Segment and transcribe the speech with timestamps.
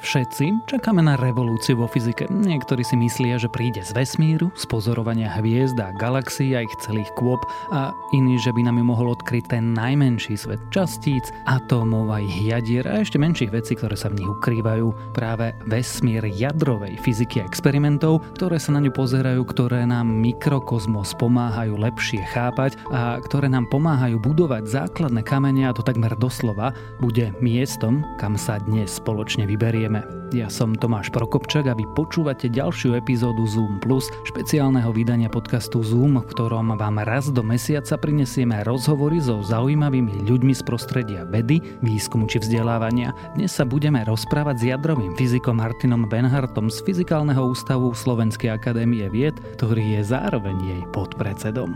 [0.00, 2.24] Všetci čakáme na revolúciu vo fyzike.
[2.32, 7.12] Niektorí si myslia, že príde z vesmíru, z pozorovania hviezd a galaxií a ich celých
[7.20, 12.24] kôp a iní, že by nám ju mohol odkryť ten najmenší svet častíc, atómov a
[12.24, 15.12] ich jadier a ešte menších vecí, ktoré sa v nich ukrývajú.
[15.12, 21.76] Práve vesmír jadrovej fyziky a experimentov, ktoré sa na ňu pozerajú, ktoré nám mikrokozmos pomáhajú
[21.76, 26.72] lepšie chápať a ktoré nám pomáhajú budovať základné kamene a to takmer doslova,
[27.04, 30.30] bude miestom, kam sa dnes spoločne vyberieme Ďakujeme.
[30.30, 36.22] Ja som Tomáš Prokopčak a vy počúvate ďalšiu epizódu Zoom Plus, špeciálneho vydania podcastu Zoom,
[36.22, 42.30] v ktorom vám raz do mesiaca prinesieme rozhovory so zaujímavými ľuďmi z prostredia vedy, výskumu
[42.30, 43.10] či vzdelávania.
[43.34, 49.34] Dnes sa budeme rozprávať s jadrovým fyzikom Martinom Benhartom z Fyzikálneho ústavu Slovenskej akadémie vied,
[49.58, 51.74] ktorý je zároveň jej podpredsedom.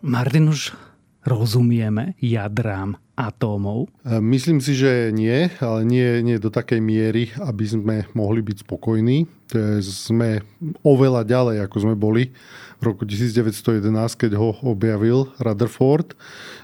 [0.00, 0.72] Martin, už
[1.24, 3.92] rozumieme jadrám atómov?
[4.04, 8.64] E, myslím si, že nie, ale nie, nie do takej miery, aby sme mohli byť
[8.64, 9.28] spokojní.
[9.82, 10.46] Sme
[10.86, 12.32] oveľa ďalej, ako sme boli
[12.80, 16.16] v roku 1911, keď ho objavil Rutherford.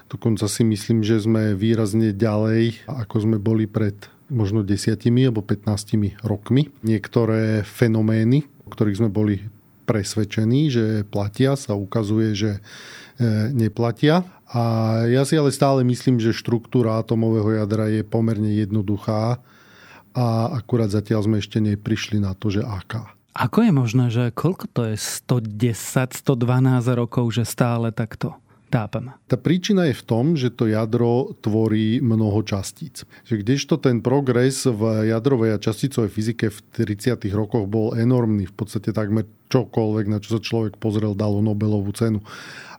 [0.09, 3.93] Dokonca si myslím, že sme výrazne ďalej, ako sme boli pred
[4.27, 4.97] možno 10
[5.27, 6.73] alebo 15 rokmi.
[6.83, 9.39] Niektoré fenomény, o ktorých sme boli
[9.87, 12.59] presvedčení, že platia, sa ukazuje, že e,
[13.55, 14.27] neplatia.
[14.47, 14.63] A
[15.11, 19.43] ja si ale stále myslím, že štruktúra atomového jadra je pomerne jednoduchá
[20.15, 23.11] a akurát zatiaľ sme ešte neprišli na to, že aká.
[23.37, 26.33] Ako je možné, že koľko to je 110, 112
[26.97, 28.33] rokov, že stále takto
[28.73, 29.13] tápame?
[29.29, 33.05] Tá príčina je v tom, že to jadro tvorí mnoho častíc.
[33.29, 37.29] Že kdežto ten progres v jadrovej a časticovej fyzike v 30.
[37.29, 42.25] rokoch bol enormný, v podstate takmer čokoľvek, na čo sa človek pozrel, dalo Nobelovú cenu.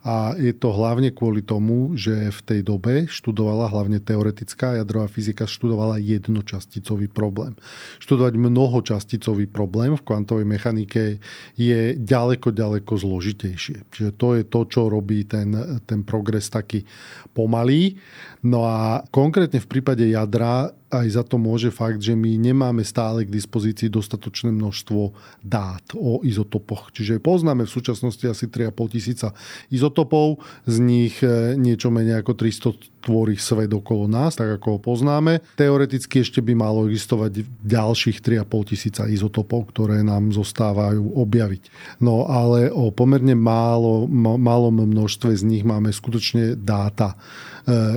[0.03, 5.43] A je to hlavne kvôli tomu, že v tej dobe študovala hlavne teoretická jadrová fyzika,
[5.43, 7.59] študovala jednočasticový problém.
[7.99, 11.19] Študovať mnohočasticový problém v kvantovej mechanike
[11.59, 13.91] je ďaleko, ďaleko zložitejšie.
[13.91, 15.51] Čiže to je to, čo robí ten,
[15.83, 16.87] ten progres taký
[17.35, 17.99] pomalý.
[18.39, 23.21] No a konkrétne v prípade jadra aj za to môže fakt, že my nemáme stále
[23.21, 25.13] k dispozícii dostatočné množstvo
[25.45, 26.89] dát o izotopoch.
[26.89, 29.27] Čiže poznáme v súčasnosti asi 3,5 tisíca
[29.69, 34.79] izotopov, z nich e, niečo menej ako 300 tvorí svet okolo nás, tak ako ho
[34.81, 35.45] poznáme.
[35.55, 41.69] Teoreticky ešte by malo existovať ďalších 3,5 tisíca izotopov, ktoré nám zostávajú objaviť.
[42.01, 47.13] No ale o pomerne málo, malom množstve z nich máme skutočne dáta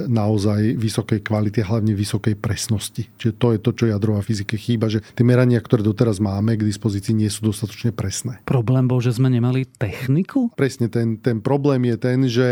[0.06, 3.08] naozaj vysokej kvality a hlavne vysokej presnosti.
[3.16, 6.66] Čiže to je to, čo jadrová fyzike chýba, že tie merania, ktoré doteraz máme k
[6.66, 8.42] dispozícii, nie sú dostatočne presné.
[8.44, 10.52] Problém bol, že sme nemali techniku?
[10.54, 12.48] Presne, ten, ten problém je ten, že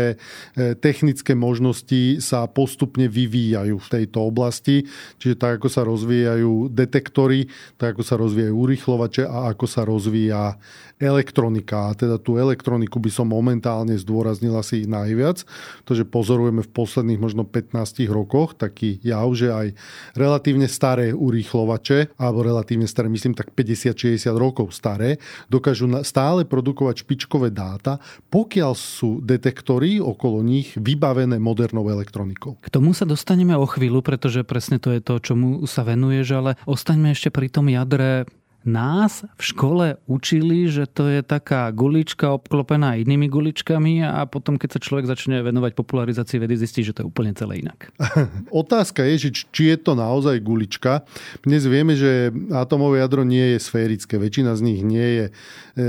[0.57, 4.87] e, technické možnosti sa postupne vyvíjajú v tejto oblasti.
[5.21, 10.55] Čiže tak, ako sa rozvíjajú detektory, tak ako sa rozvíjajú urýchlovače a ako sa rozvíja
[11.01, 11.91] elektronika.
[11.91, 15.41] A teda tú elektroniku by som momentálne zdôraznil asi najviac.
[15.89, 19.67] To, že pozorujeme v posledných možno 15 rokoch taký jav, že aj
[20.15, 25.17] relatívne staré urýchlovače, alebo relatívne staré, myslím tak 50-60 rokov staré,
[25.47, 27.97] dokážu stále produkovať špičkové dáta,
[28.29, 32.59] pokiaľ sú detektory okolo nich vybavené modernou elektronikou.
[32.61, 36.51] K tomu sa dostaneme o chvíľu, pretože presne to je to, čomu sa venuješ, ale
[36.67, 38.27] ostaňme ešte pri tom jadre
[38.61, 44.77] nás v škole učili, že to je taká gulička obklopená inými guličkami a potom, keď
[44.77, 47.89] sa človek začne venovať popularizácii vedy, zistí, že to je úplne celé inak.
[48.53, 51.01] Otázka je, že či je to naozaj gulička.
[51.41, 54.21] Dnes vieme, že atomové jadro nie je sférické.
[54.21, 55.31] Väčšina z nich nie je, e,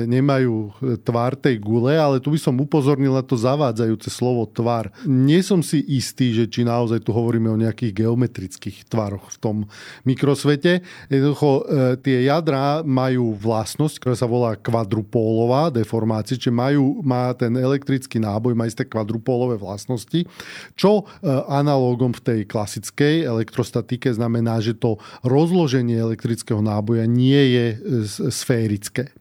[0.08, 0.72] nemajú
[1.04, 4.88] tvár tej gule, ale tu by som upozornil na to zavádzajúce slovo tvar.
[5.04, 9.56] Nie som si istý, že či naozaj tu hovoríme o nejakých geometrických tvaroch v tom
[10.08, 10.80] mikrosvete.
[11.12, 11.62] Jednoducho e,
[12.00, 18.54] tie jadra majú vlastnosť, ktorá sa volá kvadrupólová deformácia, čiže majú, má ten elektrický náboj,
[18.54, 20.24] má isté kvadrupólové vlastnosti,
[20.78, 27.66] čo e, analógom v tej klasickej elektrostatike znamená, že to rozloženie elektrického náboja nie je
[27.72, 27.76] e,
[28.30, 29.12] sférické.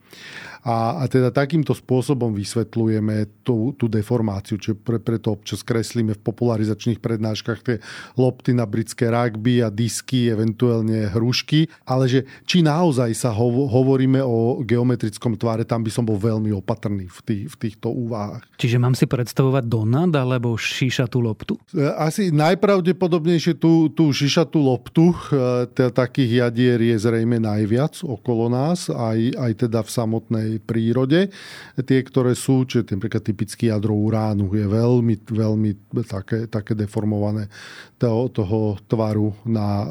[0.61, 6.21] A, a teda takýmto spôsobom vysvetľujeme tú, tú deformáciu, čo pre, preto občas kreslíme v
[6.21, 7.77] popularizačných prednáškach tie
[8.13, 14.21] lopty na britské rugby a disky, eventuálne hrušky, ale že či naozaj sa ho, hovoríme
[14.21, 18.45] o geometrickom tvare, tam by som bol veľmi opatrný v, tých, v týchto úvahách.
[18.61, 21.57] Čiže mám si predstavovať donad alebo šíšatú loptu?
[21.73, 28.91] E, asi najpravdepodobnejšie tú, tú šišatú loptu, e, takých jadier je zrejme najviac okolo nás,
[28.91, 31.31] aj, aj teda v samotnej tej prírode.
[31.79, 35.71] Tie, ktoré sú, čiže napríklad typický jadro uránu je veľmi, veľmi
[36.03, 37.47] také, také deformované
[37.95, 39.89] toho, toho tvaru na e,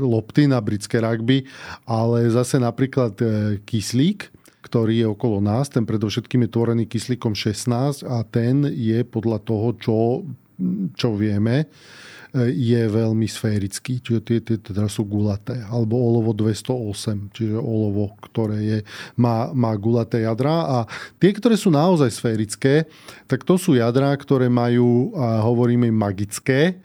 [0.00, 1.44] lopty, na britské rugby,
[1.84, 3.26] ale zase napríklad e,
[3.68, 4.32] kyslík,
[4.64, 9.68] ktorý je okolo nás, ten predovšetkým je tvorený kyslíkom 16 a ten je podľa toho,
[9.76, 9.98] čo,
[10.96, 11.68] čo vieme,
[12.36, 15.64] je veľmi sférický, čiže tie, tie teda sú gulaté.
[15.64, 18.78] Alebo olovo 208, čiže olovo, ktoré je,
[19.16, 20.68] má, má gulaté jadra.
[20.68, 20.78] A
[21.16, 22.84] tie, ktoré sú naozaj sférické,
[23.24, 26.76] tak to sú jadrá, ktoré majú, a hovoríme magické,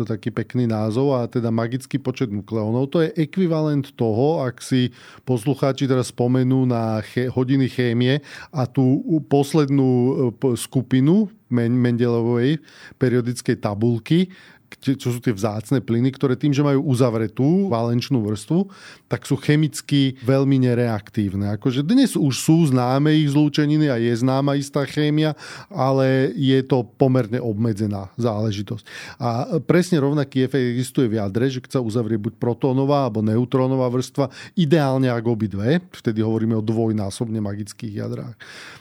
[0.00, 2.88] to je taký pekný názov, a teda magický počet nukleónov.
[2.88, 4.88] To je ekvivalent toho, ak si
[5.28, 12.64] poslucháči teraz spomenú na ché, hodiny chémie a tú poslednú e, skupinu Mendelovej
[12.96, 14.32] periodickej tabulky,
[14.78, 18.70] čo sú tie vzácne plyny, ktoré tým, že majú uzavretú valenčnú vrstvu,
[19.10, 21.50] tak sú chemicky veľmi nereaktívne.
[21.58, 25.34] Akože dnes už sú známe ich zlúčeniny a je známa istá chémia,
[25.66, 28.84] ale je to pomerne obmedzená záležitosť.
[29.18, 33.90] A presne rovnaký efekt existuje v jadre, že keď sa uzavrie buď protónová alebo neutrónová
[33.90, 38.36] vrstva, ideálne ak obidve, vtedy hovoríme o dvojnásobne magických jadrách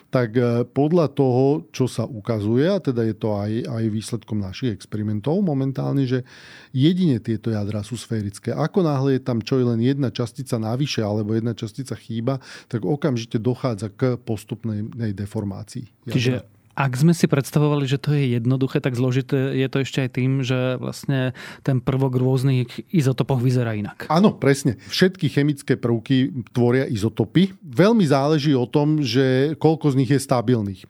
[0.10, 4.74] tak e, podľa toho, čo sa ukazuje, a teda je to aj, aj výsledkom našich
[4.74, 6.26] experimentov momentálne, že
[6.74, 8.54] jedine tieto jadra sú sférické.
[8.54, 12.84] Ako náhle je tam čo je len jedna častica navyše alebo jedna častica chýba, tak
[12.84, 16.10] okamžite dochádza k postupnej deformácii.
[16.10, 16.14] Jadra.
[16.14, 20.10] Čiže ak sme si predstavovali, že to je jednoduché, tak zložité je to ešte aj
[20.16, 24.08] tým, že vlastne ten prvok rôznych izotopov vyzerá inak.
[24.08, 24.80] Áno, presne.
[24.88, 27.52] Všetky chemické prvky tvoria izotopy.
[27.60, 30.88] Veľmi záleží o tom, že koľko z nich je stabilných.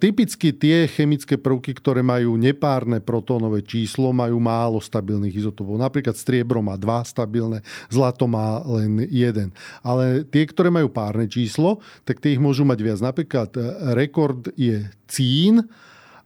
[0.00, 5.76] Typicky tie chemické prvky, ktoré majú nepárne protónové číslo, majú málo stabilných izotopov.
[5.76, 7.60] Napríklad striebro má dva stabilné,
[7.92, 9.52] zlato má len jeden.
[9.84, 12.98] Ale tie, ktoré majú párne číslo, tak tie ich môžu mať viac.
[13.04, 13.60] Napríklad e,
[13.92, 15.68] rekord je cín,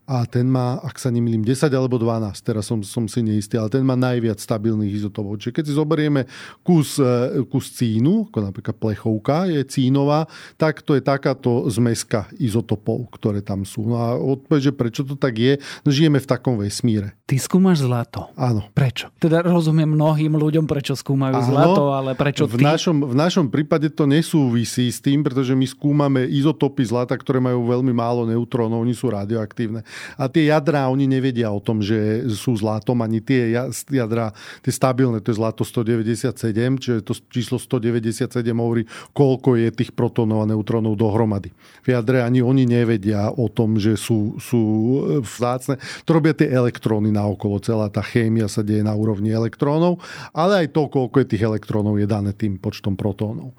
[0.03, 3.71] a ten má, ak sa nemýlim, 10 alebo 12, teraz som, som si neistý, ale
[3.71, 5.39] ten má najviac stabilných izotopov.
[5.39, 6.21] Čiže keď si zoberieme
[6.59, 10.27] kus, e, kus cínu, ako napríklad plechovka je cínová,
[10.59, 13.87] tak to je takáto zmeska izotopov, ktoré tam sú.
[13.87, 15.55] No a odpoveď, že prečo to tak je,
[15.87, 17.15] no žijeme v takom vesmíre.
[17.23, 18.27] Ty skúmaš zlato.
[18.35, 18.67] Áno.
[18.75, 19.07] Prečo?
[19.23, 22.63] Teda rozumiem mnohým ľuďom, prečo skúmajú Áno, zlato, ale prečo v ty?
[22.67, 27.71] Našom, v našom prípade to nesúvisí s tým, pretože my skúmame izotopy zlata, ktoré majú
[27.71, 29.87] veľmi málo neutrónov, oni sú radioaktívne.
[30.17, 33.53] A tie jadrá, oni nevedia o tom, že sú zlatom, ani tie
[33.89, 34.31] jadrá,
[34.61, 36.33] tie stabilné, to je zlato 197,
[36.79, 41.51] čiže to číslo 197 hovorí, koľko je tých protónov a neutrónov dohromady.
[41.83, 45.77] V jadre ani oni nevedia o tom, že sú, sú e, vzácne.
[46.07, 49.99] To robia tie elektróny naokolo, celá tá chémia sa deje na úrovni elektrónov,
[50.31, 53.51] ale aj to, koľko je tých elektrónov, je dané tým počtom protónov.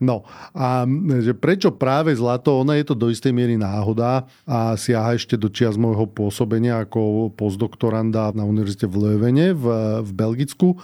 [0.00, 0.24] No
[0.56, 0.84] a
[1.20, 5.52] že prečo práve zlato, ono je to do istej miery náhoda a siaha ešte do
[5.52, 9.64] čias môjho pôsobenia ako postdoktoranda na univerzite v Leuvene v,
[10.04, 10.76] v Belgicku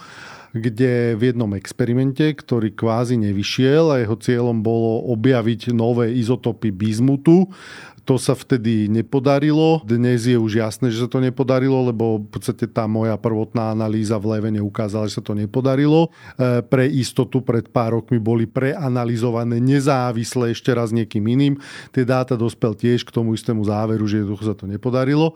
[0.55, 7.51] kde v jednom experimente, ktorý kvázi nevyšiel a jeho cieľom bolo objaviť nové izotopy bizmutu,
[8.07, 9.83] to sa vtedy nepodarilo.
[9.83, 14.15] Dnes je už jasné, že sa to nepodarilo, lebo v podstate tá moja prvotná analýza
[14.15, 16.07] v Levene ukázala, že sa to nepodarilo.
[16.39, 21.59] E, pre istotu pred pár rokmi boli preanalizované nezávisle ešte raz niekým iným.
[21.91, 25.35] Tie dáta dospel tiež k tomu istému záveru, že jednoducho sa to nepodarilo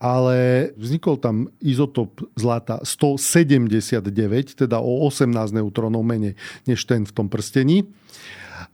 [0.00, 7.28] ale vznikol tam izotop zlata 179, teda o 18 neutrónov menej než ten v tom
[7.28, 7.84] prstení.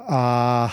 [0.07, 0.71] A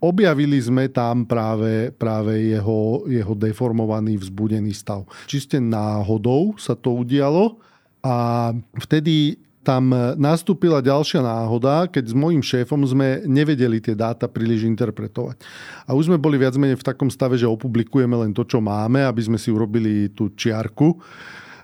[0.00, 5.04] objavili sme tam práve, práve jeho, jeho deformovaný vzbudený stav.
[5.28, 7.60] Čiste náhodou sa to udialo
[8.00, 14.64] a vtedy tam nastúpila ďalšia náhoda, keď s mojím šéfom sme nevedeli tie dáta príliš
[14.64, 15.36] interpretovať.
[15.84, 19.04] A už sme boli viac menej v takom stave, že opublikujeme len to, čo máme,
[19.04, 20.96] aby sme si urobili tú čiarku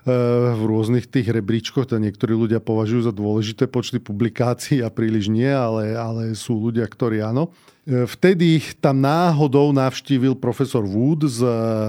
[0.07, 1.91] v rôznych tých rebríčkoch.
[1.91, 6.87] To niektorí ľudia považujú za dôležité počty publikácií a príliš nie, ale, ale sú ľudia,
[6.87, 7.51] ktorí áno.
[7.87, 11.39] Vtedy tam náhodou navštívil profesor Wood z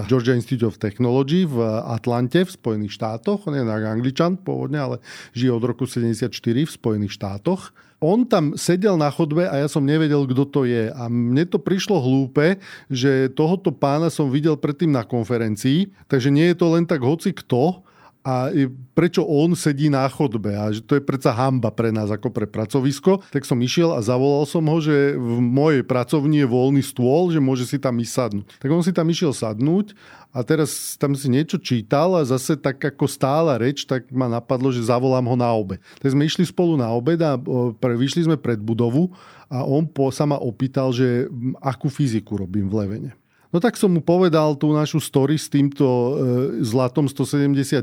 [0.07, 3.43] Georgia Institute of Technology v Atlante v Spojených štátoch.
[3.47, 4.95] On je angličan pôvodne, ale
[5.35, 7.75] žije od roku 74 v Spojených štátoch.
[7.99, 10.87] On tam sedel na chodbe a ja som nevedel, kto to je.
[10.87, 12.55] A mne to prišlo hlúpe,
[12.87, 17.35] že tohoto pána som videl predtým na konferencii, takže nie je to len tak hoci
[17.35, 17.83] kto,
[18.19, 18.51] a
[18.91, 22.43] prečo on sedí na chodbe a že to je predsa hamba pre nás ako pre
[22.43, 27.31] pracovisko, tak som išiel a zavolal som ho, že v mojej pracovni je voľný stôl,
[27.31, 28.45] že môže si tam ísť sadnúť.
[28.59, 29.95] Tak on si tam išiel sadnúť
[30.35, 34.67] a teraz tam si niečo čítal a zase tak ako stála reč, tak ma napadlo,
[34.69, 35.79] že zavolám ho na obed.
[36.03, 37.39] Tak sme išli spolu na obed a
[37.79, 39.15] vyšli sme pred budovu
[39.47, 41.25] a on sa ma opýtal, že
[41.63, 43.11] akú fyziku robím v Levene.
[43.49, 46.11] No tak som mu povedal tú našu story s týmto e,
[46.61, 47.81] zlatom 179.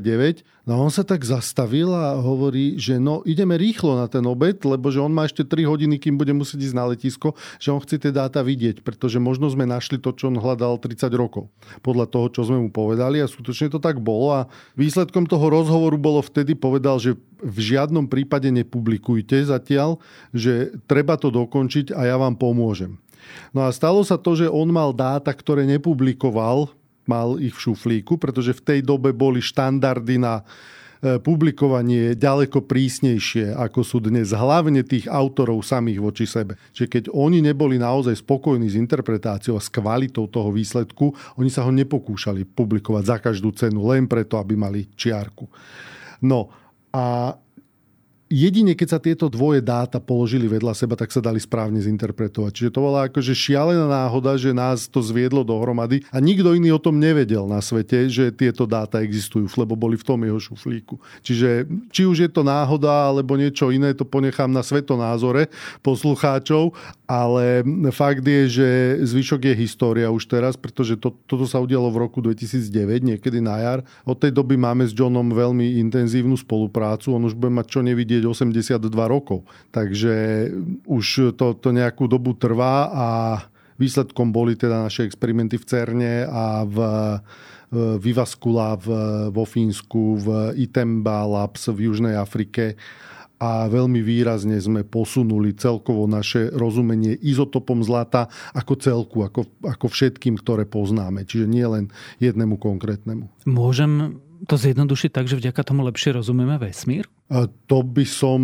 [0.63, 4.95] No on sa tak zastavil a hovorí, že no ideme rýchlo na ten obed, lebo
[4.95, 7.99] že on má ešte 3 hodiny, kým bude musieť ísť na letisko, že on chce
[7.99, 11.51] tie dáta vidieť, pretože možno sme našli to, čo on hľadal 30 rokov.
[11.83, 14.39] Podľa toho, čo sme mu povedali a skutočne to tak bolo.
[14.39, 14.41] A
[14.79, 19.99] výsledkom toho rozhovoru bolo vtedy povedal, že v žiadnom prípade nepublikujte zatiaľ,
[20.31, 23.03] že treba to dokončiť a ja vám pomôžem.
[23.55, 26.71] No a stalo sa to, že on mal dáta, ktoré nepublikoval,
[27.07, 33.55] mal ich v šuflíku, pretože v tej dobe boli štandardy na e, publikovanie ďaleko prísnejšie,
[33.55, 36.59] ako sú dnes, hlavne tých autorov samých voči sebe.
[36.75, 41.63] Čiže keď oni neboli naozaj spokojní s interpretáciou a s kvalitou toho výsledku, oni sa
[41.63, 45.47] ho nepokúšali publikovať za každú cenu, len preto, aby mali čiarku.
[46.27, 46.51] No
[46.91, 47.39] a
[48.27, 52.51] jedine keď sa tieto dvoje dáta položili vedľa seba, tak sa dali správne zinterpretovať.
[52.53, 56.83] Čiže to bola akože šialená náhoda, že nás to zviedlo dohromady a nikto iný o
[56.83, 60.99] tom nevedel na svete, že tieto dáta existujú, lebo boli v tom jeho šuflíku.
[61.23, 65.47] Čiže či už je to náhoda alebo niečo iné, to ponechám na svetonázore
[65.87, 66.75] poslucháčov,
[67.07, 67.63] ale
[67.95, 68.69] fakt je, že
[69.07, 73.63] zvyšok je história už teraz, pretože to, toto sa udialo v roku 2009, niekedy na
[73.63, 73.79] jar.
[74.03, 77.15] Od tej doby máme s Johnom veľmi intenzívnu spoluprácu.
[77.15, 79.45] On už bude mať čo nevidieť 82 rokov.
[79.69, 80.49] Takže
[80.89, 83.09] už to, to nejakú dobu trvá a
[83.77, 86.77] výsledkom boli teda naše experimenty v CERNE a v
[87.99, 88.89] Vivaskula v,
[89.35, 92.79] vo Fínsku, v Itemba Labs v Južnej Afrike
[93.37, 100.41] a veľmi výrazne sme posunuli celkovo naše rozumenie izotopom zlata ako celku, ako, ako všetkým,
[100.41, 101.29] ktoré poznáme.
[101.29, 101.85] Čiže nie len
[102.17, 103.29] jednému konkrétnemu.
[103.45, 107.09] Môžem to zjednodušiť tak, že vďaka tomu lepšie rozumieme vesmír?
[107.67, 108.41] To by som,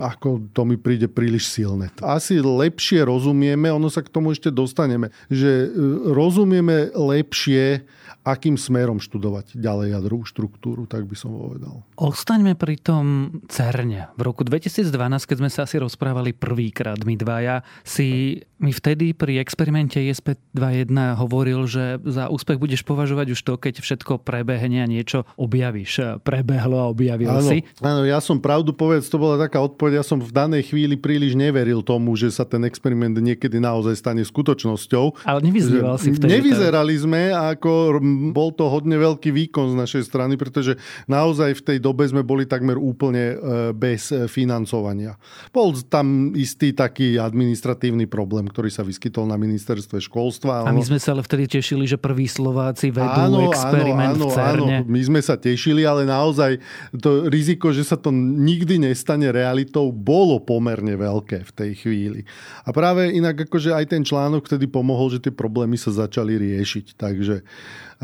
[0.00, 1.92] ako to mi príde príliš silné.
[2.00, 5.68] Asi lepšie rozumieme, ono sa k tomu ešte dostaneme, že e,
[6.08, 7.84] rozumieme lepšie,
[8.24, 11.84] akým smerom študovať ďalej jadrovú štruktúru, tak by som povedal.
[12.00, 14.16] Ostaňme pri tom CERNE.
[14.16, 14.88] V roku 2012,
[15.28, 21.68] keď sme sa asi rozprávali prvýkrát my dvaja, si mi vtedy pri experimente ISP-21 hovoril,
[21.68, 26.24] že za úspech budeš považovať už to, keď všetko prebehne a niečo objavíš.
[26.24, 27.60] Prebehlo a objavil áno, si.
[27.84, 31.36] Áno, ja som pravdu povedz, to bola taká odpoveď, ja som v danej chvíli príliš
[31.36, 35.28] neveril tomu, že sa ten experiment niekedy naozaj stane skutočnosťou.
[35.28, 36.40] Ale nevyzýval si vtedy.
[36.40, 38.00] Nevyzerali sme, ako
[38.32, 40.78] bol to hodne veľký výkon z našej strany, pretože
[41.10, 43.36] naozaj v tej dobe sme boli takmer úplne e,
[43.74, 45.18] bez financovania.
[45.50, 50.68] Bol tam istý taký administratívny problém, ktorý sa vyskytol na ministerstve školstva.
[50.68, 54.32] A my sme sa ale vtedy tešili, že prví Slováci vedú áno, experiment áno, áno,
[54.32, 54.76] v CERNE.
[54.82, 56.60] Áno, my sme sa tešili, ale naozaj
[56.98, 62.20] to riziko, že sa to nikdy nestane realitou, bolo pomerne veľké v tej chvíli.
[62.64, 66.96] A práve inak akože aj ten článok vtedy pomohol, že tie problémy sa začali riešiť.
[66.98, 67.44] Takže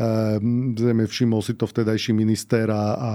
[0.77, 3.11] zrejme všimol si to vtedajší minister a, a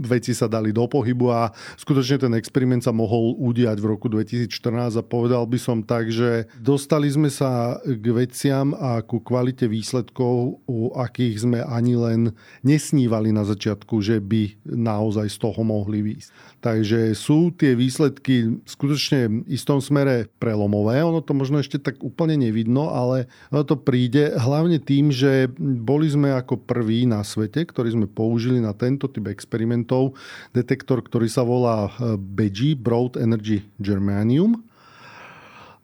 [0.00, 4.96] veci sa dali do pohybu a skutočne ten experiment sa mohol udiať v roku 2014
[4.96, 10.64] a povedal by som tak, že dostali sme sa k veciam a ku kvalite výsledkov,
[10.64, 12.20] u akých sme ani len
[12.64, 16.28] nesnívali na začiatku, že by naozaj z toho mohli výjsť.
[16.64, 21.04] Takže sú tie výsledky skutočne v istom smere prelomové.
[21.04, 26.12] Ono to možno ešte tak úplne nevidno, ale to príde hlavne tým, že boli boli
[26.16, 30.16] sme ako prví na svete, ktorí sme použili na tento typ experimentov
[30.56, 34.64] detektor, ktorý sa volá eh, BEGI, Broad Energy Germanium.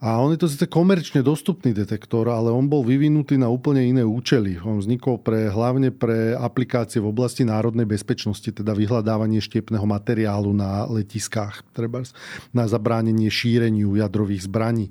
[0.02, 4.02] A on je to síce komerčne dostupný detektor, ale on bol vyvinutý na úplne iné
[4.02, 4.58] účely.
[4.58, 10.90] On vznikol pre, hlavne pre aplikácie v oblasti národnej bezpečnosti, teda vyhľadávanie štiepného materiálu na
[10.90, 12.02] letiskách, treba
[12.50, 14.90] na zabránenie šíreniu jadrových zbraní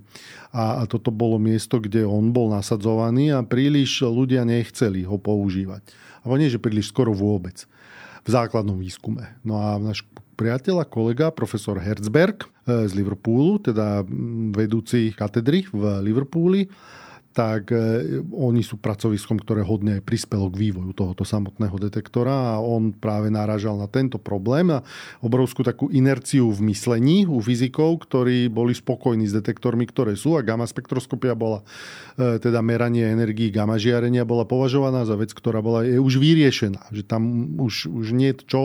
[0.56, 5.92] a, a toto bolo miesto, kde on bol nasadzovaný a príliš ľudia nechceli ho používať.
[6.24, 7.68] A nie, že príliš skoro vôbec
[8.24, 9.28] v základnom výskume.
[9.44, 10.08] No a náš
[10.42, 14.02] priateľ a kolega, profesor Herzberg e, z Liverpoolu, teda
[14.58, 16.66] vedúci katedry v Liverpooli,
[17.32, 22.92] tak e, oni sú pracoviskom, ktoré hodne prispelo k vývoju tohoto samotného detektora a on
[22.92, 24.84] práve náražal na tento problém a
[25.24, 30.44] obrovskú takú inerciu v myslení u fyzikov, ktorí boli spokojní s detektormi, ktoré sú a
[30.44, 31.64] gamma spektroskopia bola,
[32.20, 36.92] e, teda meranie energií gamma žiarenia bola považovaná za vec, ktorá bola je už vyriešená,
[36.92, 38.62] že tam už, už nie je čo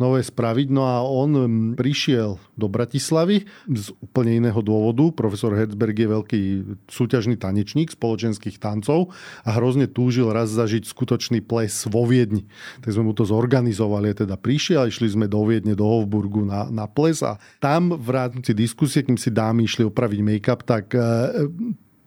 [0.00, 0.68] nové spraviť.
[0.72, 1.30] No a on
[1.76, 5.10] prišiel do Bratislavy z úplne iného dôvodu.
[5.12, 6.40] Profesor Herzberg je veľký
[6.88, 9.10] súťažný tanečník, spoločenských tancov
[9.42, 12.46] a hrozne túžil raz zažiť skutočný ples vo Viedni.
[12.86, 16.86] Tak sme mu to zorganizovali, teda prišiel, išli sme do Viedne, do Hofburgu na, na
[16.86, 21.02] ples a tam v rámci diskusie, kým si dámy išli opraviť make-up, tak e,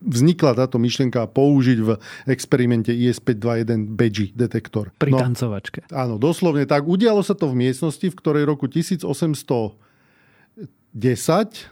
[0.01, 1.89] vznikla táto myšlienka použiť v
[2.25, 4.89] experimente IS-521 Beji detektor.
[4.97, 5.85] Pri no, tancovačke.
[5.93, 6.89] Áno, doslovne tak.
[6.89, 9.77] Udialo sa to v miestnosti, v ktorej roku 1810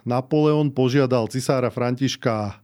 [0.06, 2.62] Napoleon požiadal cisára Františka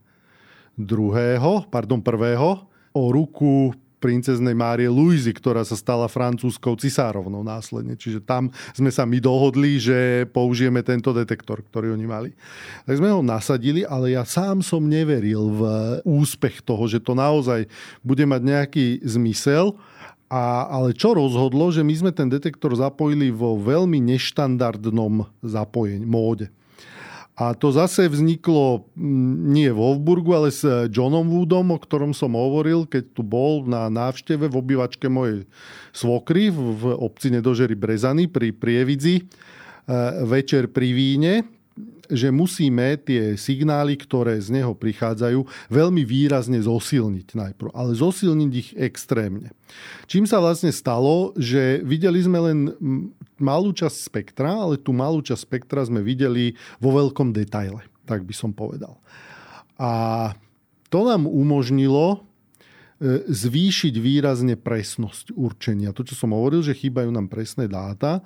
[0.75, 7.97] druhého, pardon, prvého o ruku princeznej Márie Luizy, ktorá sa stala francúzskou cisárovnou následne.
[7.97, 12.29] Čiže tam sme sa my dohodli, že použijeme tento detektor, ktorý oni mali.
[12.85, 15.61] Tak sme ho nasadili, ale ja sám som neveril v
[16.05, 17.65] úspech toho, že to naozaj
[18.05, 19.73] bude mať nejaký zmysel.
[20.29, 26.53] A, ale čo rozhodlo, že my sme ten detektor zapojili vo veľmi neštandardnom zapojení, móde.
[27.35, 32.31] A to zase vzniklo mm, nie v Hofburgu, ale s Johnom Woodom, o ktorom som
[32.31, 35.43] hovoril, keď tu bol na návšteve v obývačke mojej
[35.91, 39.23] svokry v obci Nedožery Brezany pri Prievidzi e,
[40.23, 41.54] večer pri víne
[42.07, 48.69] že musíme tie signály, ktoré z neho prichádzajú, veľmi výrazne zosilniť najprv, ale zosilniť ich
[48.79, 49.51] extrémne.
[50.07, 52.57] Čím sa vlastne stalo, že videli sme len
[53.35, 58.31] malú časť spektra, ale tú malú časť spektra sme videli vo veľkom detaile, tak by
[58.31, 58.95] som povedal.
[59.75, 60.31] A
[60.87, 65.91] to nám umožnilo e, zvýšiť výrazne presnosť určenia.
[65.91, 68.23] To, čo som hovoril, že chýbajú nám presné dáta,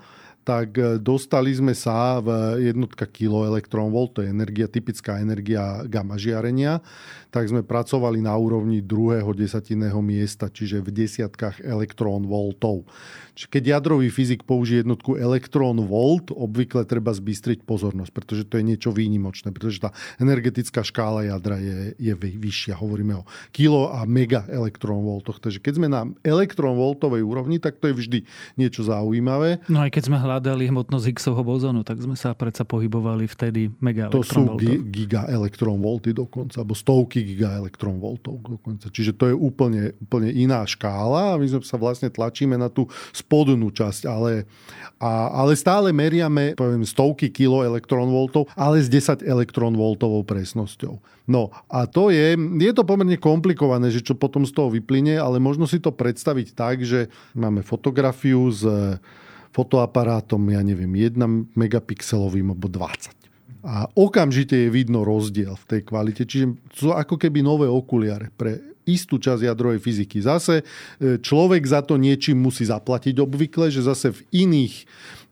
[0.49, 6.81] tak e, dostali sme sa v jednotka kiloelektronvolt, to je energia, typická energia gamma žiarenia,
[7.29, 12.89] tak sme pracovali na úrovni druhého desatinného miesta, čiže v desiatkách elektronvoltov.
[13.37, 18.91] Čiže keď jadrový fyzik použije jednotku elektronvolt, obvykle treba zbystriť pozornosť, pretože to je niečo
[18.91, 22.75] výnimočné, pretože tá energetická škála jadra je, je vyššia.
[22.75, 25.39] Hovoríme o kilo a mega elektronvoltoch.
[25.39, 28.19] Takže keď sme na elektronvoltovej úrovni, tak to je vždy
[28.59, 29.63] niečo zaujímavé.
[29.71, 34.07] No aj keď sme hľadali hmotnosť Higgsovho bozonu, tak sme sa predsa pohybovali vtedy mega
[34.07, 34.55] To sú
[34.87, 38.87] giga elektronvolty dokonca, alebo stovky gigaelektronvoltov dokonca.
[38.87, 42.87] Čiže to je úplne, úplne iná škála a my sme sa vlastne tlačíme na tú
[43.11, 44.47] spodnú časť, ale,
[45.01, 50.99] a, ale stále meriame poviem, stovky kiloelektronvoltov, ale s 10 elektronvoltovou presnosťou.
[51.29, 55.37] No a to je, je to pomerne komplikované, že čo potom z toho vyplyne, ale
[55.37, 58.65] možno si to predstaviť tak, že máme fotografiu s
[59.51, 63.19] fotoaparátom, ja neviem, 1 megapixelovým alebo 20
[63.59, 66.23] a okamžite je vidno rozdiel v tej kvalite.
[66.23, 70.23] Čiže sú ako keby nové okuliare pre istú časť jadrovej fyziky.
[70.23, 70.63] Zase e,
[71.19, 74.75] človek za to niečím musí zaplatiť obvykle, že zase v iných,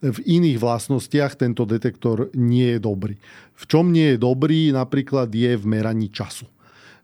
[0.03, 3.15] v iných vlastnostiach tento detektor nie je dobrý.
[3.57, 6.45] V čom nie je dobrý napríklad je v meraní času.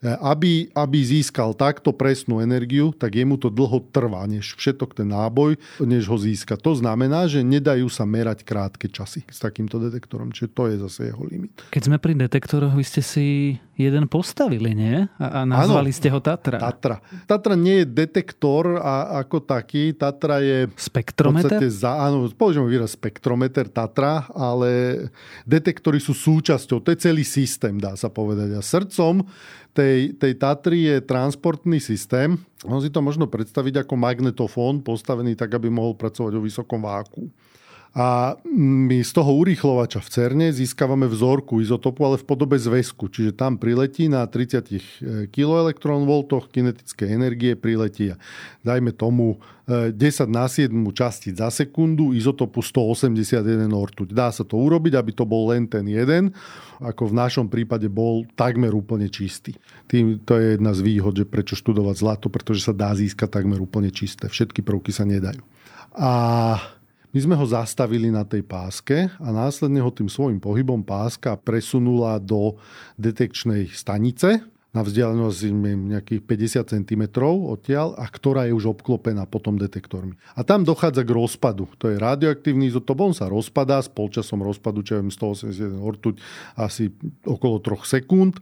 [0.04, 5.56] Aby, aby získal takto presnú energiu, tak jemu to dlho trvá, než všetok ten náboj,
[5.80, 6.60] než ho získa.
[6.60, 11.00] To znamená, že nedajú sa merať krátke časy s takýmto detektorom, čiže to je zase
[11.16, 11.56] jeho limit.
[11.72, 13.28] Keď sme pri detektoroch, vy ste si
[13.74, 15.08] jeden postavili, nie?
[15.18, 16.62] A, a nazvali ano, ste ho Tatra.
[16.62, 17.02] Tatra.
[17.26, 19.98] Tatra nie je detektor a, ako taký.
[19.98, 20.70] Tatra je...
[20.78, 21.58] Spektrometer?
[21.74, 25.08] Za, áno, použijeme výraz spektrometer Tatra, ale
[25.48, 26.86] detektory sú súčasťou.
[26.86, 28.54] To je celý systém, dá sa povedať.
[28.54, 29.26] A srdcom
[29.74, 32.38] tej, tej Tatry je transportný systém.
[32.64, 37.28] On si to možno predstaviť ako magnetofón postavený tak, aby mohol pracovať o vysokom váku.
[37.94, 43.06] A my z toho urýchlovača v CERNE získavame vzorku izotopu, ale v podobe zväzku.
[43.06, 45.56] Čiže tam priletí na 30 kV
[46.50, 48.18] kinetické energie priletí,
[48.66, 49.38] dajme tomu
[49.70, 54.10] 10 e, na 7 častíc za sekundu, izotopu 181 ortuť.
[54.10, 56.34] Dá sa to urobiť, aby to bol len ten jeden,
[56.82, 59.54] ako v našom prípade bol takmer úplne čistý.
[59.86, 63.62] Tým, to je jedna z výhod, že prečo študovať zlato, pretože sa dá získať takmer
[63.62, 64.26] úplne čisté.
[64.26, 65.46] Všetky prvky sa nedajú.
[65.94, 66.58] A
[67.14, 72.18] my sme ho zastavili na tej páske a následne ho tým svojim pohybom páska presunula
[72.18, 72.58] do
[72.98, 74.42] detekčnej stanice
[74.74, 75.54] na vzdialenosť
[75.94, 80.18] nejakých 50 cm odtiaľ a ktorá je už obklopená potom detektormi.
[80.34, 81.70] A tam dochádza k rozpadu.
[81.78, 86.18] To je radioaktívny izotop, on sa rozpadá s polčasom rozpadu, čo je 181 ortuť
[86.58, 86.90] asi
[87.22, 88.42] okolo 3 sekúnd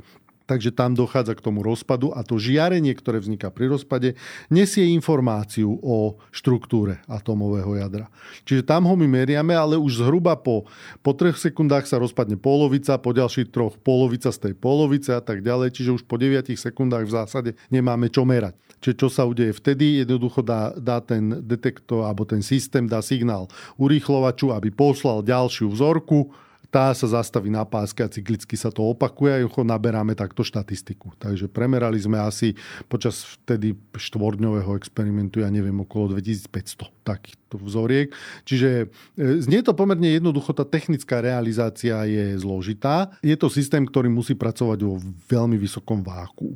[0.51, 4.19] Takže tam dochádza k tomu rozpadu a to žiarenie, ktoré vzniká pri rozpade,
[4.51, 8.11] nesie informáciu o štruktúre atomového jadra.
[8.43, 10.67] Čiže tam ho my meriame, ale už zhruba po,
[10.99, 15.39] po 3 sekundách sa rozpadne polovica, po ďalších troch polovica z tej polovice a tak
[15.39, 15.71] ďalej.
[15.71, 18.59] Čiže už po 9 sekundách v zásade nemáme čo merať.
[18.83, 20.03] Čiže čo sa udeje vtedy?
[20.03, 23.47] Jednoducho dá, dá ten detektor alebo ten systém dá signál
[23.79, 29.43] urýchlovaču, aby poslal ďalšiu vzorku tá sa zastaví na páske a cyklicky sa to opakuje
[29.43, 31.11] a naberáme takto štatistiku.
[31.19, 32.55] Takže premerali sme asi
[32.87, 38.13] počas vtedy štvordňového experimentu, ja neviem, okolo 2500 takýchto vzoriek.
[38.45, 38.69] Čiže
[39.17, 43.11] e, znie to pomerne jednoducho, tá technická realizácia je zložitá.
[43.25, 46.55] Je to systém, ktorý musí pracovať vo veľmi vysokom váku.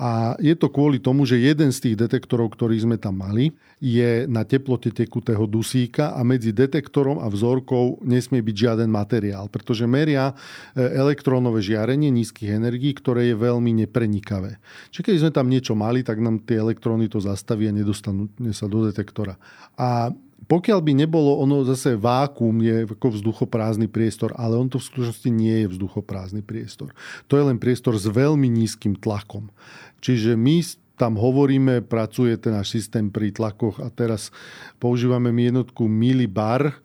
[0.00, 3.52] A je to kvôli tomu, že jeden z tých detektorov, ktorý sme tam mali,
[3.84, 9.84] je na teplote tekutého dusíka a medzi detektorom a vzorkou nesmie byť žiaden materiál, pretože
[9.90, 10.34] meria e,
[10.80, 14.62] elektrónové žiarenie nízkych energií, ktoré je veľmi neprenikavé.
[14.94, 18.70] Čiže keď sme tam niečo mali, tak nám tie elektróny to zastavia a nedostanú sa
[18.70, 19.34] do detektora.
[19.74, 20.14] A
[20.50, 25.30] pokiaľ by nebolo ono zase vákuum, je ako vzduchoprázdny priestor, ale on to v skutočnosti
[25.30, 26.90] nie je vzduchoprázdny priestor.
[27.28, 29.52] To je len priestor s veľmi nízkym tlakom.
[30.00, 30.64] Čiže my
[30.98, 34.28] tam hovoríme, pracuje ten náš systém pri tlakoch a teraz
[34.76, 36.76] používame jednotku millibar,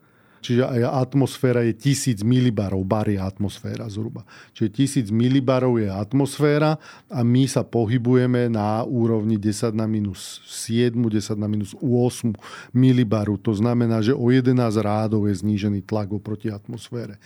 [0.46, 2.86] Čiže aj atmosféra je tisíc milibarov.
[2.86, 4.22] Bar je atmosféra zhruba.
[4.54, 6.78] Čiže tisíc milibarov je atmosféra
[7.10, 12.30] a my sa pohybujeme na úrovni 10 na minus 7, 10 na minus 8
[12.70, 13.42] milibaru.
[13.42, 17.18] To znamená, že o 11 rádov je znížený tlak oproti atmosfére.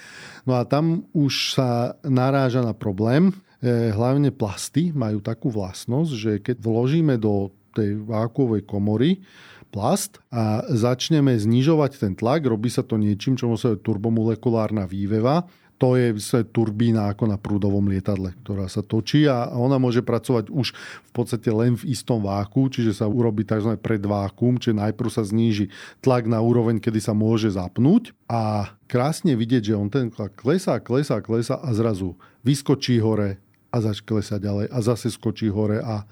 [0.49, 3.37] No a tam už sa naráža na problém.
[3.61, 9.21] E, hlavne plasty majú takú vlastnosť, že keď vložíme do tej vákuovej komory,
[9.71, 12.45] plast a začneme znižovať ten tlak.
[12.45, 15.47] Robí sa to niečím, čo sa turbomolekulárna výveva.
[15.81, 16.13] To je
[16.53, 21.49] turbína ako na prúdovom lietadle, ktorá sa točí a ona môže pracovať už v podstate
[21.49, 23.81] len v istom váku, čiže sa urobí tzv.
[23.81, 25.73] predvákum, čiže najprv sa zníži
[26.05, 30.77] tlak na úroveň, kedy sa môže zapnúť a krásne vidieť, že on ten tlak klesá,
[30.85, 32.13] klesá, klesá a zrazu
[32.45, 35.79] vyskočí hore, a zač klesá ďalej a zase skočí hore.
[35.81, 36.03] A,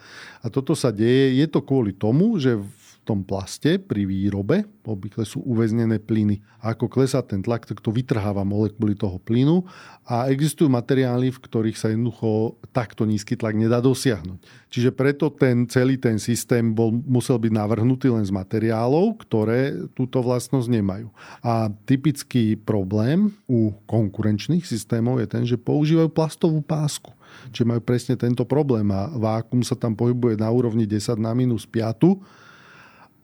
[0.40, 1.42] a toto sa deje.
[1.42, 6.40] Je to kvôli tomu, že v tom plaste pri výrobe obvykle sú uväznené plyny.
[6.64, 9.68] A ako klesá ten tlak, tak to vytrháva molekuly toho plynu
[10.08, 14.40] a existujú materiály, v ktorých sa jednoducho takto nízky tlak nedá dosiahnuť.
[14.72, 20.24] Čiže preto ten celý ten systém bol, musel byť navrhnutý len z materiálov, ktoré túto
[20.24, 21.08] vlastnosť nemajú.
[21.44, 27.12] A typický problém u konkurenčných systémov je ten, že používajú plastovú pásku.
[27.52, 31.68] Čiže majú presne tento problém a vákum sa tam pohybuje na úrovni 10 na minus
[31.68, 32.47] 5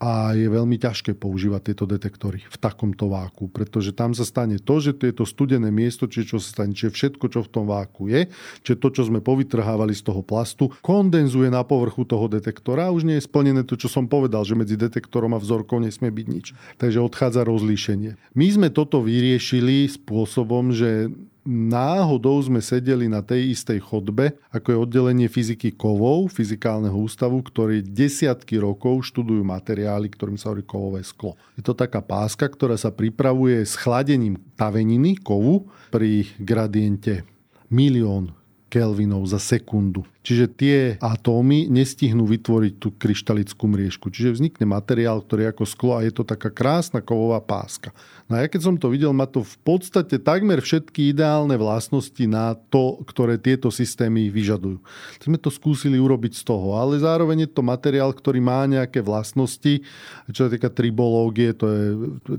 [0.05, 4.77] a je veľmi ťažké používať tieto detektory v takomto váku, pretože tam sa stane to,
[4.77, 7.65] že to je to studené miesto, čiže čo sa stane, čiže všetko, čo v tom
[7.65, 8.29] váku je,
[8.61, 13.09] čiže to, čo sme povytrhávali z toho plastu, kondenzuje na povrchu toho detektora a už
[13.09, 16.47] nie je splnené to, čo som povedal, že medzi detektorom a vzorkou nesmie byť nič.
[16.77, 18.21] Takže odchádza rozlíšenie.
[18.37, 21.09] My sme toto vyriešili spôsobom, že
[21.45, 27.85] náhodou sme sedeli na tej istej chodbe, ako je oddelenie fyziky kovov, fyzikálneho ústavu, ktorý
[27.85, 31.37] desiatky rokov študujú materiály, ktorým sa hovorí kovové sklo.
[31.55, 37.29] Je to taká páska, ktorá sa pripravuje s chladením taveniny kovu pri gradiente
[37.69, 38.44] milión
[38.75, 40.03] kelvinov za sekundu.
[40.27, 44.09] Čiže tie atómy nestihnú vytvoriť tú kryštalickú mriežku.
[44.09, 47.95] Čiže vznikne materiál, ktorý je ako sklo a je to taká krásna kovová páska.
[48.25, 52.25] No a ja keď som to videl, má to v podstate takmer všetky ideálne vlastnosti
[52.25, 54.81] na to, ktoré tieto systémy vyžadujú.
[55.21, 59.85] Sme to skúsili urobiť z toho, ale zároveň je to materiál, ktorý má nejaké vlastnosti.
[60.33, 61.85] Čo sa týka tribológie, to je,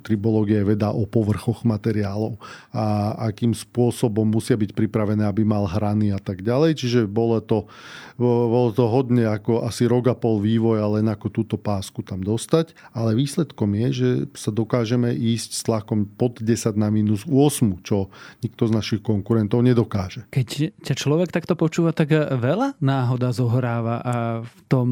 [0.02, 2.42] tribológia veda o povrchoch materiálov
[2.74, 6.82] a akým spôsobom musia byť pripravené, aby mal hrany a tak ďalej.
[6.82, 7.70] Čiže bolo to,
[8.18, 12.74] bolo to hodne ako asi rok a pol vývoja len ako túto pásku tam dostať.
[12.98, 18.10] Ale výsledkom je, že sa dokážeme ísť s tlakom pod 10 na minus 8, čo
[18.42, 20.26] nikto z našich konkurentov nedokáže.
[20.34, 24.88] Keď ťa človek takto počúva, tak veľa náhoda zohráva a v tom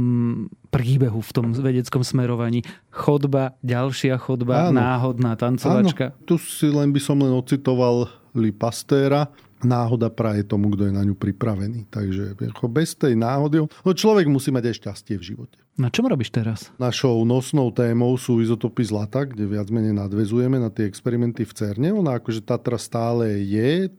[0.69, 2.65] príbehu, v tom vedeckom smerovaní.
[2.89, 4.82] Chodba, ďalšia chodba, Áno.
[4.82, 6.17] náhodná tancovačka.
[6.17, 6.26] Áno.
[6.26, 9.30] Tu si len by som len ocitoval Li Pastéra,
[9.63, 11.88] náhoda praje tomu, kto je na ňu pripravený.
[11.88, 12.36] Takže
[12.67, 13.63] bez tej náhody...
[13.63, 15.62] No človek musí mať aj šťastie v živote.
[15.73, 16.69] Na čom robíš teraz?
[16.77, 21.89] Našou nosnou témou sú izotopy zlata, kde viac menej nadvezujeme na tie experimenty v CERNE.
[21.97, 23.89] Ona akože Tatra stále je,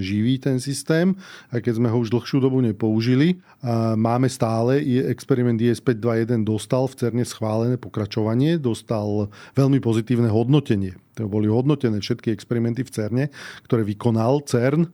[0.00, 1.12] živý ten systém,
[1.52, 3.36] aj keď sme ho už dlhšiu dobu nepoužili.
[4.00, 4.80] Máme stále,
[5.12, 9.28] experiment IS-521 dostal v CERNE schválené pokračovanie, dostal
[9.60, 10.96] veľmi pozitívne hodnotenie.
[11.20, 13.24] To boli hodnotené všetky experimenty v CERNE,
[13.68, 14.88] ktoré vykonal CERN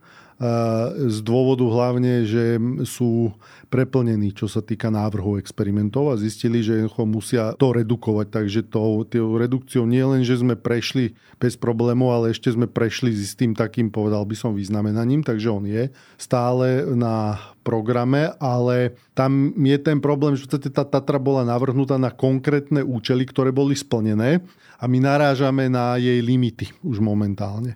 [1.07, 3.33] z dôvodu hlavne, že sú
[3.73, 8.27] preplnení, čo sa týka návrhu experimentov a zistili, že musia to redukovať.
[8.29, 13.17] Takže to, tou redukciou nie len, že sme prešli bez problémov, ale ešte sme prešli
[13.17, 15.89] s tým takým, povedal by som, vyznamenaním, takže on je
[16.21, 22.85] stále na programe, ale tam je ten problém, že tá Tatra bola navrhnutá na konkrétne
[22.85, 24.39] účely, ktoré boli splnené
[24.77, 27.75] a my narážame na jej limity už momentálne.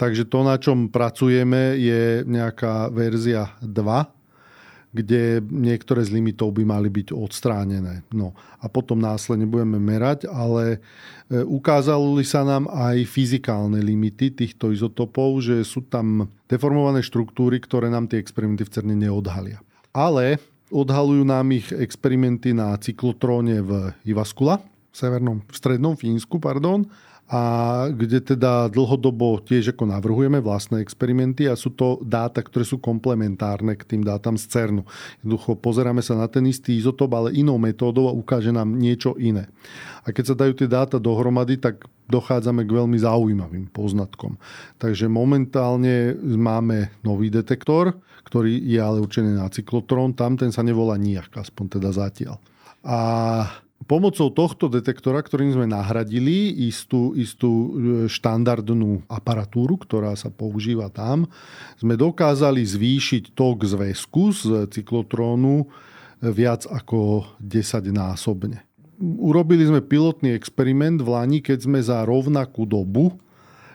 [0.00, 3.76] Takže to, na čom pracujeme, je nejaká verzia 2,
[4.96, 8.00] kde niektoré z limitov by mali byť odstránené.
[8.08, 10.80] No a potom následne budeme merať, ale
[11.28, 17.92] e, ukázali sa nám aj fyzikálne limity týchto izotopov, že sú tam deformované štruktúry, ktoré
[17.92, 19.60] nám tie experimenty v CERNE neodhalia.
[19.92, 20.40] Ale
[20.72, 26.88] odhalujú nám ich experimenty na cyklotróne v Ivaskula, v severnom, v strednom Fínsku, pardon,
[27.30, 27.42] a
[27.94, 33.78] kde teda dlhodobo tiež ako navrhujeme vlastné experimenty a sú to dáta, ktoré sú komplementárne
[33.78, 34.82] k tým dátam z CERNu.
[35.22, 39.46] Jednoducho pozeráme sa na ten istý izotop, ale inou metódou a ukáže nám niečo iné.
[40.02, 44.34] A keď sa dajú tie dáta dohromady, tak dochádzame k veľmi zaujímavým poznatkom.
[44.82, 47.94] Takže momentálne máme nový detektor,
[48.26, 50.18] ktorý je ale určený na cyklotrón.
[50.18, 52.42] Tam ten sa nevolá nijak, aspoň teda zatiaľ.
[52.82, 52.98] A
[53.88, 57.68] pomocou tohto detektora, ktorým sme nahradili istú, istú e,
[58.10, 61.28] štandardnú aparatúru, ktorá sa používa tam,
[61.80, 65.68] sme dokázali zvýšiť tok zväzku z cyklotrónu
[66.20, 68.60] viac ako 10 násobne.
[69.00, 73.16] Urobili sme pilotný experiment v Lani, keď sme za rovnakú dobu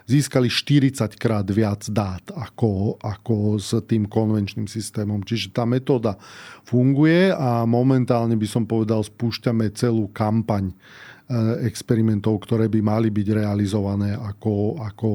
[0.06, 5.26] získali 40 krát viac dát ako, ako s tým konvenčným systémom.
[5.26, 6.18] Čiže tá metóda
[6.66, 13.28] funguje a momentálne by som povedal, spúšťame celú kampaň eh, experimentov, ktoré by mali byť
[13.34, 15.10] realizované ako, ako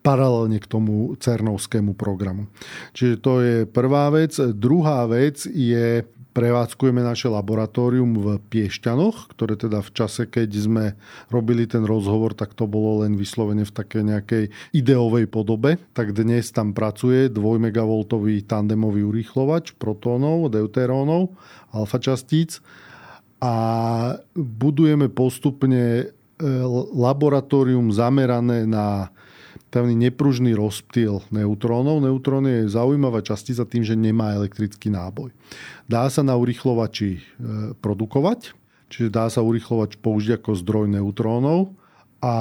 [0.00, 2.48] paralelne k tomu cernovskému programu.
[2.96, 4.32] Čiže to je prvá vec.
[4.56, 6.00] Druhá vec je
[6.34, 10.84] prevádzkujeme naše laboratórium v Piešťanoch, ktoré teda v čase, keď sme
[11.30, 14.44] robili ten rozhovor, tak to bolo len vyslovene v takej nejakej
[14.74, 15.78] ideovej podobe.
[15.94, 17.78] Tak dnes tam pracuje 2 MV
[18.50, 21.38] tandemový urýchlovač protónov, deuterónov,
[21.70, 22.58] alfa častíc
[23.38, 23.54] a
[24.34, 26.04] budujeme postupne e,
[26.98, 29.14] laboratórium zamerané na
[29.74, 29.90] tzv.
[29.90, 31.98] nepružný rozptýl neutrónov.
[31.98, 35.34] Neutrón je zaujímavá častica tým, že nemá elektrický náboj.
[35.90, 37.20] Dá sa na urychlovači e,
[37.82, 38.54] produkovať,
[38.86, 41.74] čiže dá sa urychlovač použiť ako zdroj neutrónov
[42.22, 42.34] a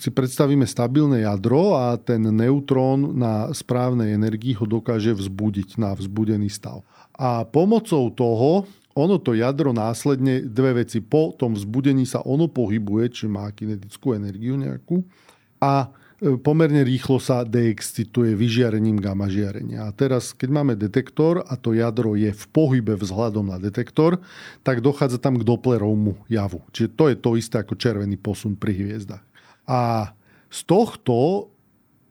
[0.00, 6.48] si predstavíme stabilné jadro a ten neutrón na správnej energii ho dokáže vzbudiť na vzbudený
[6.48, 6.80] stav.
[7.12, 13.10] A pomocou toho ono to jadro následne, dve veci, po tom vzbudení sa ono pohybuje,
[13.10, 15.02] či má kinetickú energiu nejakú
[15.58, 19.86] a pomerne rýchlo sa deexcituje vyžiarením gamma žiarenia.
[19.86, 24.22] A teraz, keď máme detektor a to jadro je v pohybe vzhľadom na detektor,
[24.62, 26.62] tak dochádza tam k Dopplerovmu javu.
[26.70, 29.24] Čiže to je to isté ako červený posun pri hviezdach.
[29.66, 30.12] A
[30.52, 31.50] z tohto,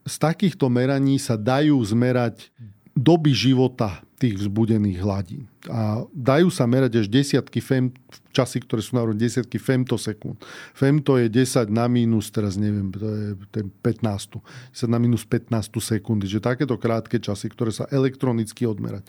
[0.03, 2.51] z takýchto meraní sa dajú zmerať
[2.93, 5.51] doby života tých vzbudených hladín.
[5.67, 7.91] A dajú sa merať až desiatky fem,
[8.31, 10.39] časy, ktoré sú na desiatky femtosekúnd.
[10.71, 14.39] Femto je 10 na minus, teraz neviem, to je ten 15.
[14.71, 16.31] 10 na minus 15 sekundy.
[16.31, 19.03] Že takéto krátke časy, ktoré sa elektronicky odmerať,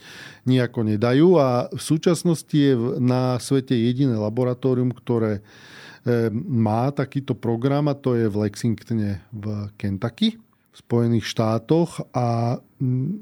[0.51, 1.39] nejako nedajú.
[1.39, 8.19] A v súčasnosti je na svete jediné laboratórium, ktoré eh, má takýto program a to
[8.19, 10.43] je v Lexingtone v Kentucky
[10.75, 12.59] v Spojených štátoch a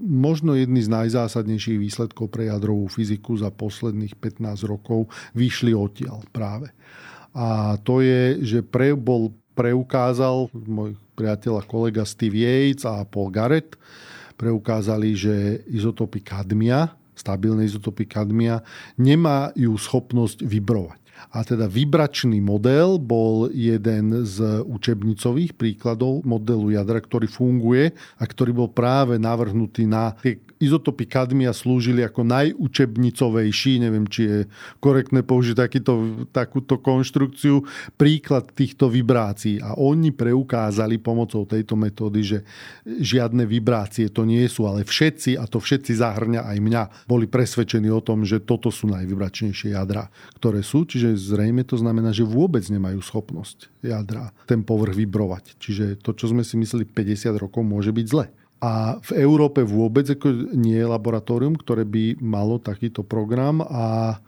[0.01, 6.73] možno jedný z najzásadnejších výsledkov pre jadrovú fyziku za posledných 15 rokov vyšli odtiaľ práve.
[7.37, 13.29] A to je, že pre, bol preukázal môj priateľ a kolega Steve Yates a Paul
[13.29, 13.77] Garrett,
[14.41, 18.65] preukázali, že izotopy kadmia, stabilné izotopy kadmia,
[18.97, 21.02] nemajú schopnosť vybrovať.
[21.31, 28.51] A teda vybračný model bol jeden z učebnicových príkladov modelu jadra, ktorý funguje a ktorý
[28.51, 34.39] bol práve navrhnutý na tie izotopy kadmia slúžili ako najúčebnicovejší, neviem, či je
[34.79, 37.67] korektné použiť takýto, takúto konštrukciu,
[37.99, 39.59] príklad týchto vibrácií.
[39.59, 42.39] A oni preukázali pomocou tejto metódy, že
[42.87, 47.91] žiadne vibrácie to nie sú, ale všetci, a to všetci zahrňa aj mňa, boli presvedčení
[47.91, 50.07] o tom, že toto sú najvybračnejšie jadra,
[50.39, 50.87] ktoré sú.
[50.87, 55.57] Čiže zrejme to znamená, že vôbec nemajú schopnosť jadra ten povrch vybrovať.
[55.59, 58.27] Čiže to, čo sme si mysleli 50 rokov, môže byť zle.
[58.63, 64.19] A v Európe vôbec ako nie je laboratórium, ktoré by malo takýto program a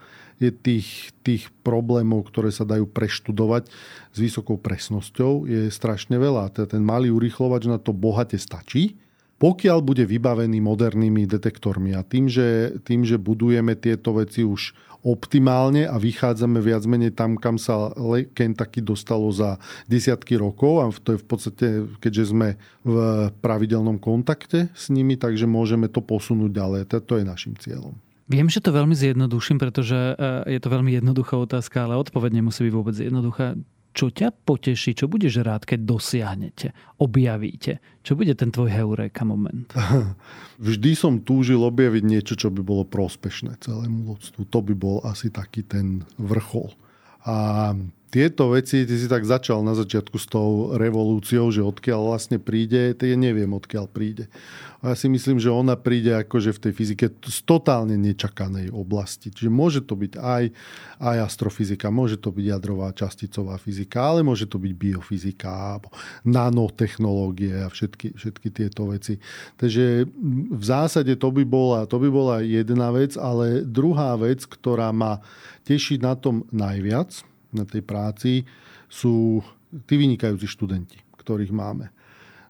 [0.43, 3.71] je tých, tých problémov, ktoré sa dajú preštudovať
[4.11, 6.51] s vysokou presnosťou, je strašne veľa.
[6.51, 8.99] Teda ten malý urychlovač na to bohate stačí,
[9.45, 11.93] pokiaľ bude vybavený modernými detektormi.
[11.93, 14.73] A tým, že, tým, že budujeme tieto veci už
[15.05, 17.93] optimálne a vychádzame viac menej tam, kam sa
[18.33, 21.67] Kentucky dostalo za desiatky rokov a to je v podstate,
[22.01, 22.57] keďže sme
[22.89, 22.97] v
[23.45, 26.81] pravidelnom kontakte s nimi, takže môžeme to posunúť ďalej.
[27.05, 27.93] To je našim cieľom.
[28.25, 32.65] Viem, že to veľmi zjednoduším, pretože e, je to veľmi jednoduchá otázka, ale odpoveď nemusí
[32.65, 33.61] byť vôbec jednoduchá.
[33.95, 37.79] Čo ťa poteší, čo budeš rád, keď dosiahnete, objavíte?
[38.03, 39.71] Čo bude ten tvoj heureka moment?
[40.67, 44.51] Vždy som túžil objaviť niečo, čo by bolo prospešné celému ľudstvu.
[44.51, 46.75] To by bol asi taký ten vrchol.
[47.23, 47.71] A
[48.15, 52.95] tieto veci, ty si tak začal na začiatku s tou revolúciou, že odkiaľ vlastne príde,
[52.95, 54.31] to ja neviem, odkiaľ príde.
[54.87, 59.35] A ja si myslím, že ona príde akože v tej fyzike z totálne nečakanej oblasti.
[59.35, 60.45] Čiže môže to byť aj,
[61.03, 65.83] aj astrofyzika, môže to byť jadrová časticová fyzika, ale môže to byť biofyzika,
[66.23, 69.19] nanotechnológie a všetky, všetky tieto veci.
[69.59, 70.07] Takže
[70.55, 75.19] v zásade to by, bola, to by bola jedna vec, ale druhá vec, ktorá ma
[75.67, 78.43] teší na tom najviac, na tej práci
[78.91, 79.43] sú
[79.87, 81.95] tí vynikajúci študenti, ktorých máme.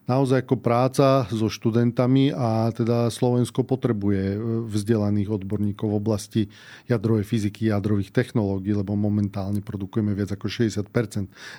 [0.05, 4.37] Naozaj ako práca so študentami a teda Slovensko potrebuje
[4.69, 6.41] vzdelaných odborníkov v oblasti
[6.85, 10.85] jadrovej fyziky, jadrových technológií, lebo momentálne produkujeme viac ako 60%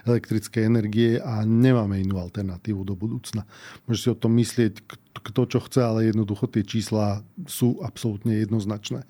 [0.07, 3.43] elektrickej energie a nemáme inú alternatívu do budúcna.
[3.83, 4.79] Môže si o tom myslieť
[5.27, 9.03] kto čo chce, ale jednoducho tie čísla sú absolútne jednoznačné.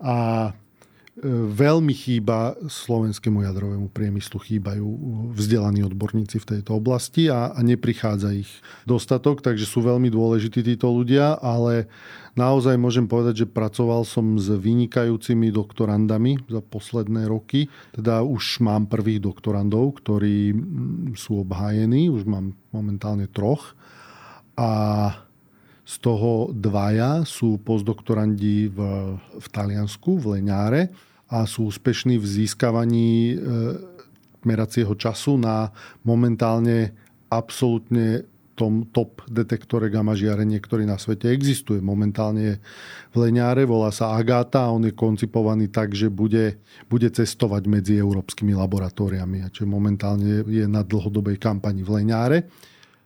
[0.00, 0.16] A
[1.52, 4.88] veľmi chýba slovenskému jadrovému priemyslu, chýbajú
[5.36, 8.48] vzdelaní odborníci v tejto oblasti a, a neprichádza ich
[8.88, 11.92] dostatok, takže sú veľmi dôležití títo ľudia, ale
[12.32, 17.68] naozaj môžem povedať, že pracoval som s vynikajúcimi doktorandami za posledné roky.
[17.92, 20.56] Teda už mám prvých doktorandov, ktorí
[21.12, 23.76] sú obhájení, už mám momentálne troch.
[24.56, 25.12] A
[25.92, 28.78] z toho dvaja sú postdoktorandi v,
[29.20, 30.88] v Taliansku, v Leňáre
[31.28, 33.34] a sú úspešní v získavaní e,
[34.48, 35.68] meracieho času na
[36.00, 36.96] momentálne
[37.28, 41.80] absolútne tom top detektore gamma žiarenie, ktorý na svete existuje.
[41.80, 42.54] Momentálne je
[43.12, 47.96] v Leňáre, volá sa Agáta a on je koncipovaný tak, že bude, bude cestovať medzi
[47.96, 49.44] európskymi laboratóriami.
[49.44, 52.38] A čo momentálne je na dlhodobej kampani v Leňáre.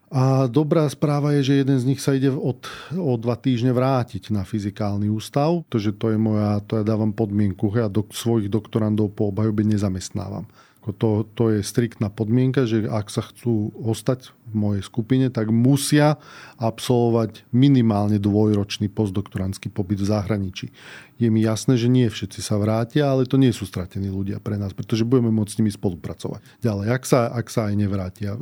[0.06, 2.62] A dobrá správa je, že jeden z nich sa ide od,
[2.94, 7.74] o dva týždne vrátiť na fyzikálny ústav, to, to je moja, to ja dávam podmienku,
[7.74, 10.46] ja do, svojich doktorandov po obhajobe nezamestnávam.
[10.86, 16.22] To, to je striktná podmienka, že ak sa chcú ostať v mojej skupine, tak musia
[16.62, 20.70] absolvovať minimálne dvojročný postdoktorantský pobyt v zahraničí.
[21.18, 24.54] Je mi jasné, že nie všetci sa vrátia, ale to nie sú stratení ľudia pre
[24.54, 26.62] nás, pretože budeme môcť s nimi spolupracovať.
[26.62, 28.38] Ďalej, ak sa, ak sa aj nevrátia.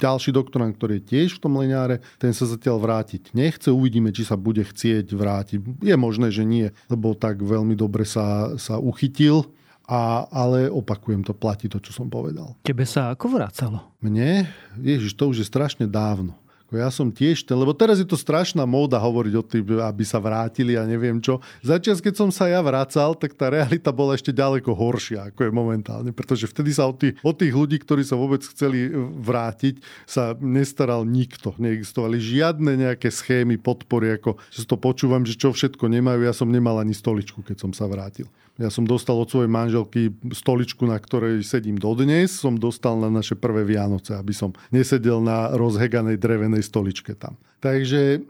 [0.00, 3.68] Ďalší doktorant, ktorý je tiež v tom leňáre, ten sa zatiaľ vrátiť nechce.
[3.68, 5.84] Uvidíme, či sa bude chcieť vrátiť.
[5.84, 9.44] Je možné, že nie, lebo tak veľmi dobre sa, sa uchytil
[9.84, 12.56] a, ale opakujem, to platí to, čo som povedal.
[12.64, 13.78] Tebe sa ako vracalo?
[14.00, 14.48] Mne?
[14.80, 16.36] Ježiš, to už je strašne dávno.
[16.74, 20.74] Ja som tiež lebo teraz je to strašná móda hovoriť o tým, aby sa vrátili
[20.74, 21.38] a neviem čo.
[21.62, 25.52] Začias, keď som sa ja vracal, tak tá realita bola ešte ďaleko horšia, ako je
[25.54, 28.90] momentálne, pretože vtedy sa o tých, o tých ľudí, ktorí sa vôbec chceli
[29.22, 31.54] vrátiť, sa nestaral nikto.
[31.62, 36.26] Neexistovali žiadne nejaké schémy podpory, ako že to počúvam, že čo všetko nemajú.
[36.26, 38.26] Ja som nemal ani stoličku, keď som sa vrátil.
[38.54, 42.38] Ja som dostal od svojej manželky stoličku, na ktorej sedím dodnes.
[42.38, 47.34] Som dostal na naše prvé Vianoce, aby som nesedel na rozheganej drevenej stoličke tam.
[47.58, 48.22] Takže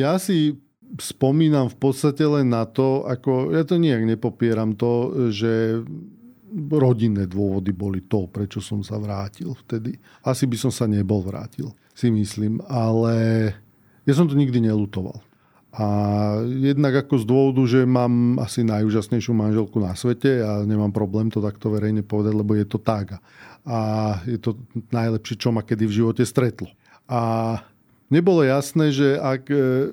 [0.00, 0.56] ja si
[0.96, 5.84] spomínam v podstate len na to, ako ja to nejak nepopieram to, že
[6.56, 9.92] rodinné dôvody boli to, prečo som sa vrátil vtedy.
[10.24, 13.52] Asi by som sa nebol vrátil, si myslím, ale
[14.08, 15.20] ja som to nikdy nelutoval.
[15.76, 15.86] A
[16.40, 21.44] jednak ako z dôvodu, že mám asi najúžasnejšiu manželku na svete a nemám problém to
[21.44, 23.20] takto verejne povedať, lebo je to tak.
[23.68, 23.78] A
[24.24, 24.56] je to
[24.88, 26.72] najlepšie, čo ma kedy v živote stretlo.
[27.04, 27.60] A
[28.08, 29.92] nebolo jasné, že ak e,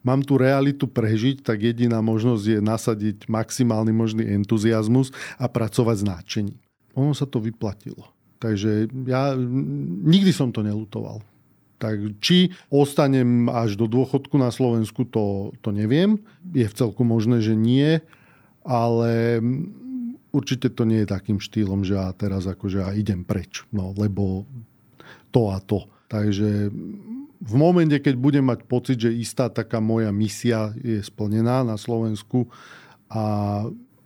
[0.00, 6.04] mám tú realitu prežiť, tak jediná možnosť je nasadiť maximálny možný entuziasmus a pracovať s
[6.08, 6.58] náčením.
[6.96, 8.08] Ono sa to vyplatilo.
[8.40, 9.36] Takže ja
[10.08, 11.20] nikdy som to nelutoval.
[11.78, 16.22] Tak či ostanem až do dôchodku na Slovensku, to, to neviem.
[16.54, 18.00] Je v celku možné, že nie,
[18.64, 19.42] ale
[20.34, 24.48] určite to nie je takým štýlom, že ja teraz akože ja idem preč, no, lebo
[25.30, 25.86] to a to.
[26.10, 26.70] Takže
[27.44, 32.48] v momente, keď budem mať pocit, že istá taká moja misia je splnená na Slovensku
[33.12, 33.62] a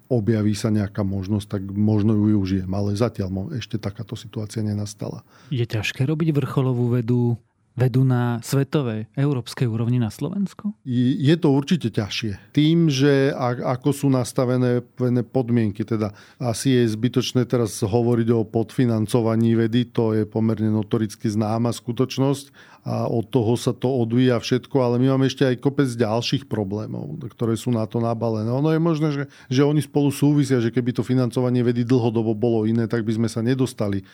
[0.09, 2.71] objaví sa nejaká možnosť, tak možno ju využijem.
[2.73, 5.23] Ale zatiaľ ešte takáto situácia nenastala.
[5.53, 7.37] Je ťažké robiť vrcholovú vedu
[7.79, 10.75] vedú na svetovej, európskej úrovni na Slovensku?
[10.83, 12.51] Je to určite ťažšie.
[12.51, 14.83] Tým, že ako sú nastavené
[15.31, 16.11] podmienky, teda
[16.43, 23.05] asi je zbytočné teraz hovoriť o podfinancovaní vedy, to je pomerne notoricky známa skutočnosť a
[23.05, 27.53] od toho sa to odvíja všetko, ale my máme ešte aj kopec ďalších problémov, ktoré
[27.53, 28.49] sú na to nabalené.
[28.49, 32.65] Ono je možné, že, že oni spolu súvisia, že keby to financovanie vedy dlhodobo bolo
[32.65, 34.05] iné, tak by sme sa nedostali e,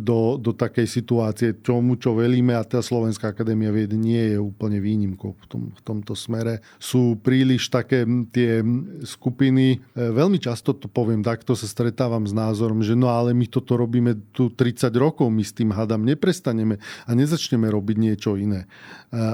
[0.00, 4.80] do, do takej situácie, čomu čo velíme a tá Slovenská akadémia vied nie je úplne
[4.80, 6.64] výnimkou v, tom, v tomto smere.
[6.80, 8.64] Sú príliš také tie
[9.04, 13.44] skupiny, e, veľmi často to poviem takto, sa stretávam s názorom, že no ale my
[13.44, 18.64] toto robíme tu 30 rokov, my s tým hadam neprestaneme a nezačneme robiť niečo iné.
[18.64, 18.68] E,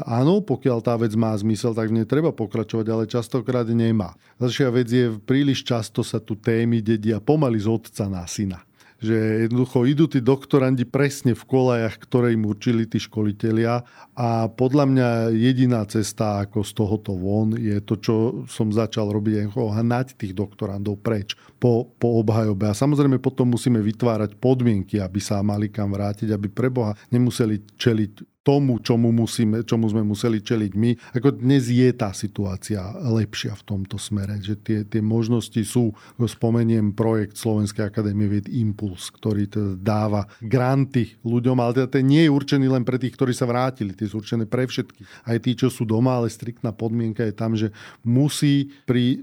[0.08, 4.16] áno, pokiaľ tá vec má zmysel, tak v nej treba pokračovať, ale častokrát nemá.
[4.40, 8.64] Ďalšia vec je, príliš často sa tu témy dedia pomaly z otca na syna
[9.02, 13.82] že jednoducho idú tí doktorandi presne v kolajach, ktoré im určili tí školitelia
[14.14, 18.14] a podľa mňa jediná cesta ako z tohoto von je to, čo
[18.46, 22.66] som začal robiť, hnať tých doktorandov preč po, po obhajobe.
[22.66, 28.42] A samozrejme potom musíme vytvárať podmienky, aby sa mali kam vrátiť, aby preboha nemuseli čeliť
[28.42, 31.14] tomu, čomu, musíme, čomu sme museli čeliť my.
[31.14, 36.90] Ako dnes je tá situácia lepšia v tomto smere, že tie, tie možnosti sú, spomeniem
[36.90, 42.34] projekt Slovenskej akadémie vied Impuls, ktorý teda dáva granty ľuďom, ale teda ten nie je
[42.34, 45.30] určený len pre tých, ktorí sa vrátili, tie sú určené pre všetkých.
[45.30, 47.70] Aj tí, čo sú doma, ale striktná podmienka je tam, že
[48.02, 49.22] musí pri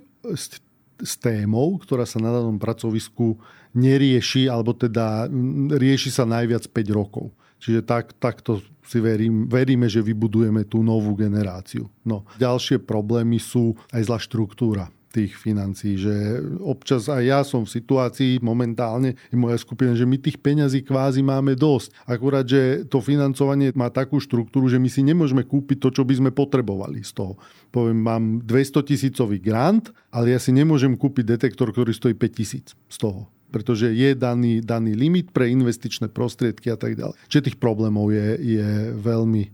[1.02, 3.40] s témou, ktorá sa na danom pracovisku
[3.74, 5.30] nerieši, alebo teda
[5.74, 7.32] rieši sa najviac 5 rokov.
[7.60, 11.92] Čiže tak, takto si verím, veríme, že vybudujeme tú novú generáciu.
[12.08, 16.14] No, ďalšie problémy sú aj zlá štruktúra tých financií, že
[16.62, 21.26] občas aj ja som v situácii momentálne, i moja skupina, že my tých peňazí kvázi
[21.26, 22.06] máme dosť.
[22.06, 26.14] Akurát, že to financovanie má takú štruktúru, že my si nemôžeme kúpiť to, čo by
[26.14, 27.42] sme potrebovali z toho.
[27.74, 32.78] Poviem, mám 200 tisícový grant, ale ja si nemôžem kúpiť detektor, ktorý stojí 5 tisíc
[32.88, 37.18] z toho pretože je daný, daný limit pre investičné prostriedky a tak ďalej.
[37.28, 39.50] Čiže tých problémov je, je veľmi,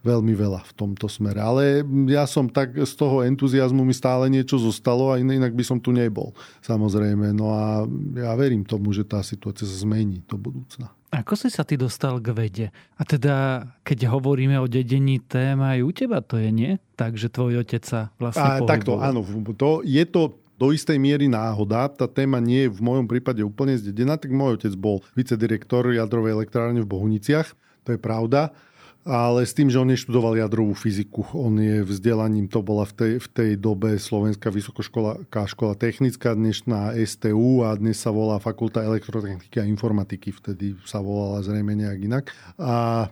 [0.00, 1.40] veľmi veľa v tomto smere.
[1.40, 5.76] Ale ja som tak z toho entuziasmu mi stále niečo zostalo a inak by som
[5.76, 6.32] tu nebol.
[6.64, 7.36] Samozrejme.
[7.36, 7.84] No a
[8.16, 10.92] ja verím tomu, že tá situácia sa zmení do budúcna.
[11.10, 12.66] Ako si sa ty dostal k vede?
[12.94, 16.72] A teda, keď hovoríme o dedení téma, aj u teba to je, nie?
[16.94, 19.26] Takže tvoj otec sa vlastne a, Takto, áno.
[19.58, 21.90] To, je to do istej miery náhoda.
[21.90, 26.36] Tá téma nie je v mojom prípade úplne zdedená, tak môj otec bol vicedirektor jadrovej
[26.36, 27.48] elektrárne v Bohuniciach,
[27.82, 28.54] to je pravda.
[29.00, 31.24] Ale s tým, že on neštudoval jadrovú fyziku.
[31.32, 36.92] On je vzdelaním, to bola v tej, v tej dobe Slovenská vysokoškolská škola technická, dnešná
[37.08, 40.36] STU a dnes sa volá Fakulta elektrotechniky a informatiky.
[40.36, 42.24] Vtedy sa volala zrejme nejak inak.
[42.60, 43.08] A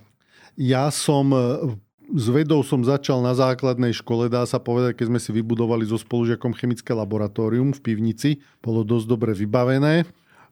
[0.61, 1.33] ja som
[2.09, 6.01] s vedou som začal na základnej škole, dá sa povedať, keď sme si vybudovali so
[6.01, 8.31] spolužiakom chemické laboratórium v pivnici.
[8.65, 10.09] Bolo dosť dobre vybavené.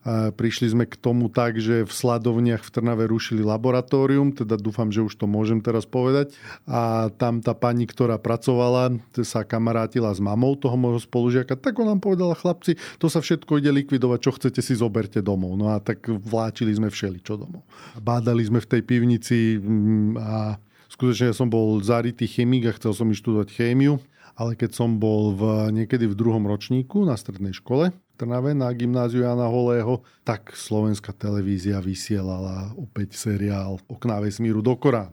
[0.07, 5.03] Prišli sme k tomu tak, že v Sladovniach v Trnave rušili laboratórium, teda dúfam, že
[5.03, 6.31] už to môžem teraz povedať.
[6.71, 8.95] A tam tá pani, ktorá pracovala,
[9.27, 13.59] sa kamarátila s mamou toho môjho spolužiaka, tak on nám povedala, chlapci, to sa všetko
[13.59, 15.59] ide likvidovať, čo chcete si zoberte domov.
[15.59, 17.67] No a tak vláčili sme všeli čo domov.
[17.99, 22.95] Bádali sme v tej pivnici mm, a skutočne ja som bol zarytý chemik a chcel
[22.95, 23.99] som študovať chémiu,
[24.37, 29.29] ale keď som bol v, niekedy v druhom ročníku na strednej škole Trnave na gymnáziu
[29.29, 35.13] Jana Holého, tak slovenská televízia vysielala opäť seriál Okná vesmíru do Korán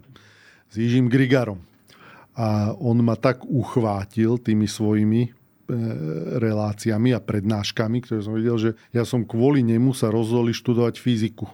[0.72, 1.60] s Jižím Grigarom.
[2.34, 5.30] A on ma tak uchvátil tými svojimi e,
[6.40, 11.46] reláciami a prednáškami, ktoré som videl, že ja som kvôli nemu sa rozhodol študovať fyziku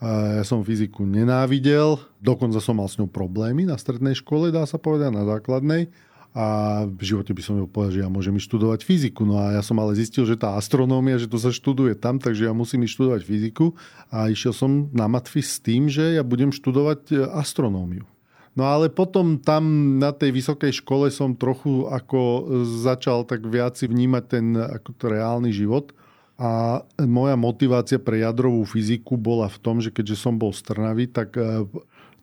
[0.00, 4.80] ja som fyziku nenávidel, dokonca som mal s ňou problémy na strednej škole, dá sa
[4.80, 5.92] povedať, na základnej.
[6.30, 9.26] A v živote by som ju povedal, že ja môžem študovať fyziku.
[9.26, 12.46] No a ja som ale zistil, že tá astronómia, že to sa študuje tam, takže
[12.46, 13.74] ja musím študovať fyziku.
[14.14, 18.06] A išiel som na matfi s tým, že ja budem študovať e, astronómiu.
[18.54, 24.24] No ale potom tam na tej vysokej škole som trochu ako začal tak viac vnímať
[24.26, 25.94] ten ako to reálny život
[26.40, 30.66] a moja motivácia pre jadrovú fyziku bola v tom, že keďže som bol z
[31.12, 31.68] tak e,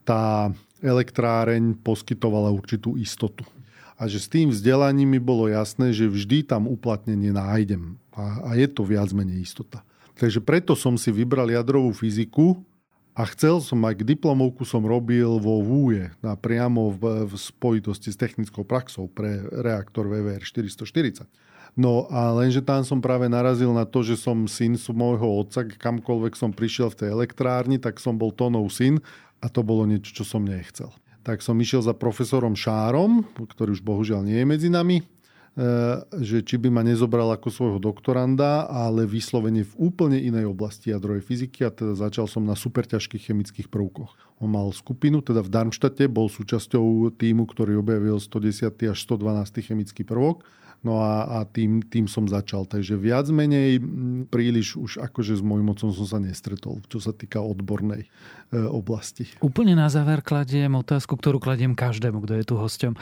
[0.03, 0.51] tá
[0.81, 3.45] elektráreň poskytovala určitú istotu.
[3.97, 7.97] A že s tým vzdelaním mi bolo jasné, že vždy tam uplatnenie nájdem.
[8.13, 9.81] A, a je to viac menej istota.
[10.17, 12.61] Takže preto som si vybral jadrovú fyziku
[13.17, 18.17] a chcel som aj k diplomovku som robil vo VUE, priamo v, v spojitosti s
[18.17, 21.25] technickou praxou pre reaktor VVR 440.
[21.77, 26.33] No a lenže tam som práve narazil na to, že som syn môjho otca, kamkoľvek
[26.33, 28.97] som prišiel v tej elektrárni, tak som bol tonov syn
[29.37, 30.89] A to bolo niečo, čo som nechcel.
[31.27, 35.03] Tak som išiel za profesorom Šárom, ktorý už bohužiaľ nie je medzi nami,
[35.57, 40.93] Eh, že či by ma nezobral ako svojho doktoranda, ale vyslovene v úplne inej oblasti
[40.93, 44.37] jadrovej fyziky a teda začal som na super ťažkých chemických prvkoch.
[44.37, 48.69] On mal skupinu, teda v Darmštate, bol súčasťou týmu, ktorý objavil 110.
[48.69, 49.65] až 112.
[49.65, 50.45] chemický prvok.
[50.85, 52.69] No a, a tým, tým som začal.
[52.69, 53.81] Takže viac menej
[54.29, 58.09] príliš už akože s môjim mocom som sa nestretol, čo sa týka odbornej e,
[58.69, 59.25] oblasti.
[59.41, 62.93] Úplne na záver kladiem otázku, ktorú kladiem každému, kto je tu hosťom.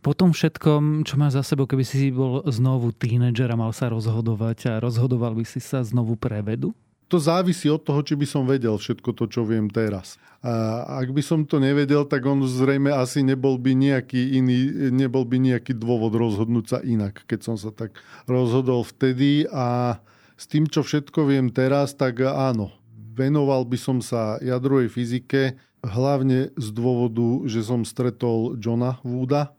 [0.00, 3.92] Po tom všetkom, čo máš za sebou, keby si bol znovu tínedžer a mal sa
[3.92, 6.72] rozhodovať a rozhodoval by si sa znovu pre vedu?
[7.10, 10.14] To závisí od toho, či by som vedel všetko to, čo viem teraz.
[10.46, 15.26] A ak by som to nevedel, tak on zrejme asi nebol by nejaký iný, nebol
[15.26, 17.98] by nejaký dôvod rozhodnúť sa inak, keď som sa tak
[18.30, 19.98] rozhodol vtedy a
[20.38, 22.72] s tým, čo všetko viem teraz, tak áno,
[23.12, 29.52] venoval by som sa jadrovej fyzike, hlavne z dôvodu, že som stretol Johna Wooda,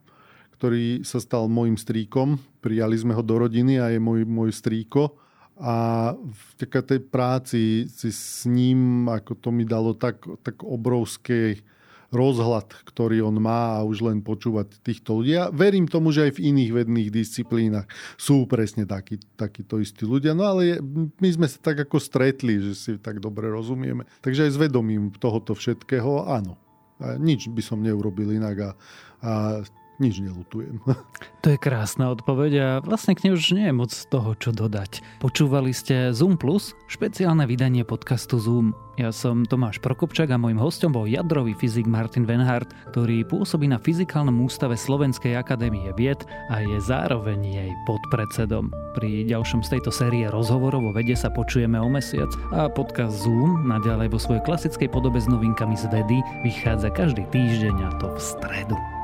[0.58, 2.42] ktorý sa stal môjim stríkom.
[2.58, 5.21] Prijali sme ho do rodiny a je môj, môj strýko.
[5.60, 11.60] A v tej práci si s ním, ako to mi dalo tak, tak obrovský
[12.12, 15.32] rozhľad, ktorý on má a už len počúvať týchto ľudí.
[15.32, 17.88] Ja verím tomu, že aj v iných vedných disciplínach
[18.20, 20.36] sú presne takí, takíto istí ľudia.
[20.36, 20.76] No ale
[21.16, 24.04] my sme sa tak ako stretli, že si tak dobre rozumieme.
[24.20, 26.60] Takže aj s vedomím tohoto všetkého, áno.
[27.00, 28.70] Nič by som neurobil inak a,
[29.24, 29.32] a
[30.02, 30.82] nič nelutujem.
[31.42, 35.02] To je krásna odpoveď a vlastne k nej už nie je moc toho, čo dodať.
[35.18, 38.78] Počúvali ste Zoom Plus, špeciálne vydanie podcastu Zoom.
[38.94, 43.82] Ja som Tomáš Prokopčak a môjim hostom bol jadrový fyzik Martin Venhardt, ktorý pôsobí na
[43.82, 48.70] Fyzikálnom ústave Slovenskej akadémie vied a je zároveň jej podpredsedom.
[48.94, 53.66] Pri ďalšom z tejto série rozhovorov o vede sa počujeme o mesiac a podcast Zoom
[53.66, 58.20] naďalej vo svojej klasickej podobe s novinkami z vedy vychádza každý týždeň a to v
[58.22, 59.01] stredu.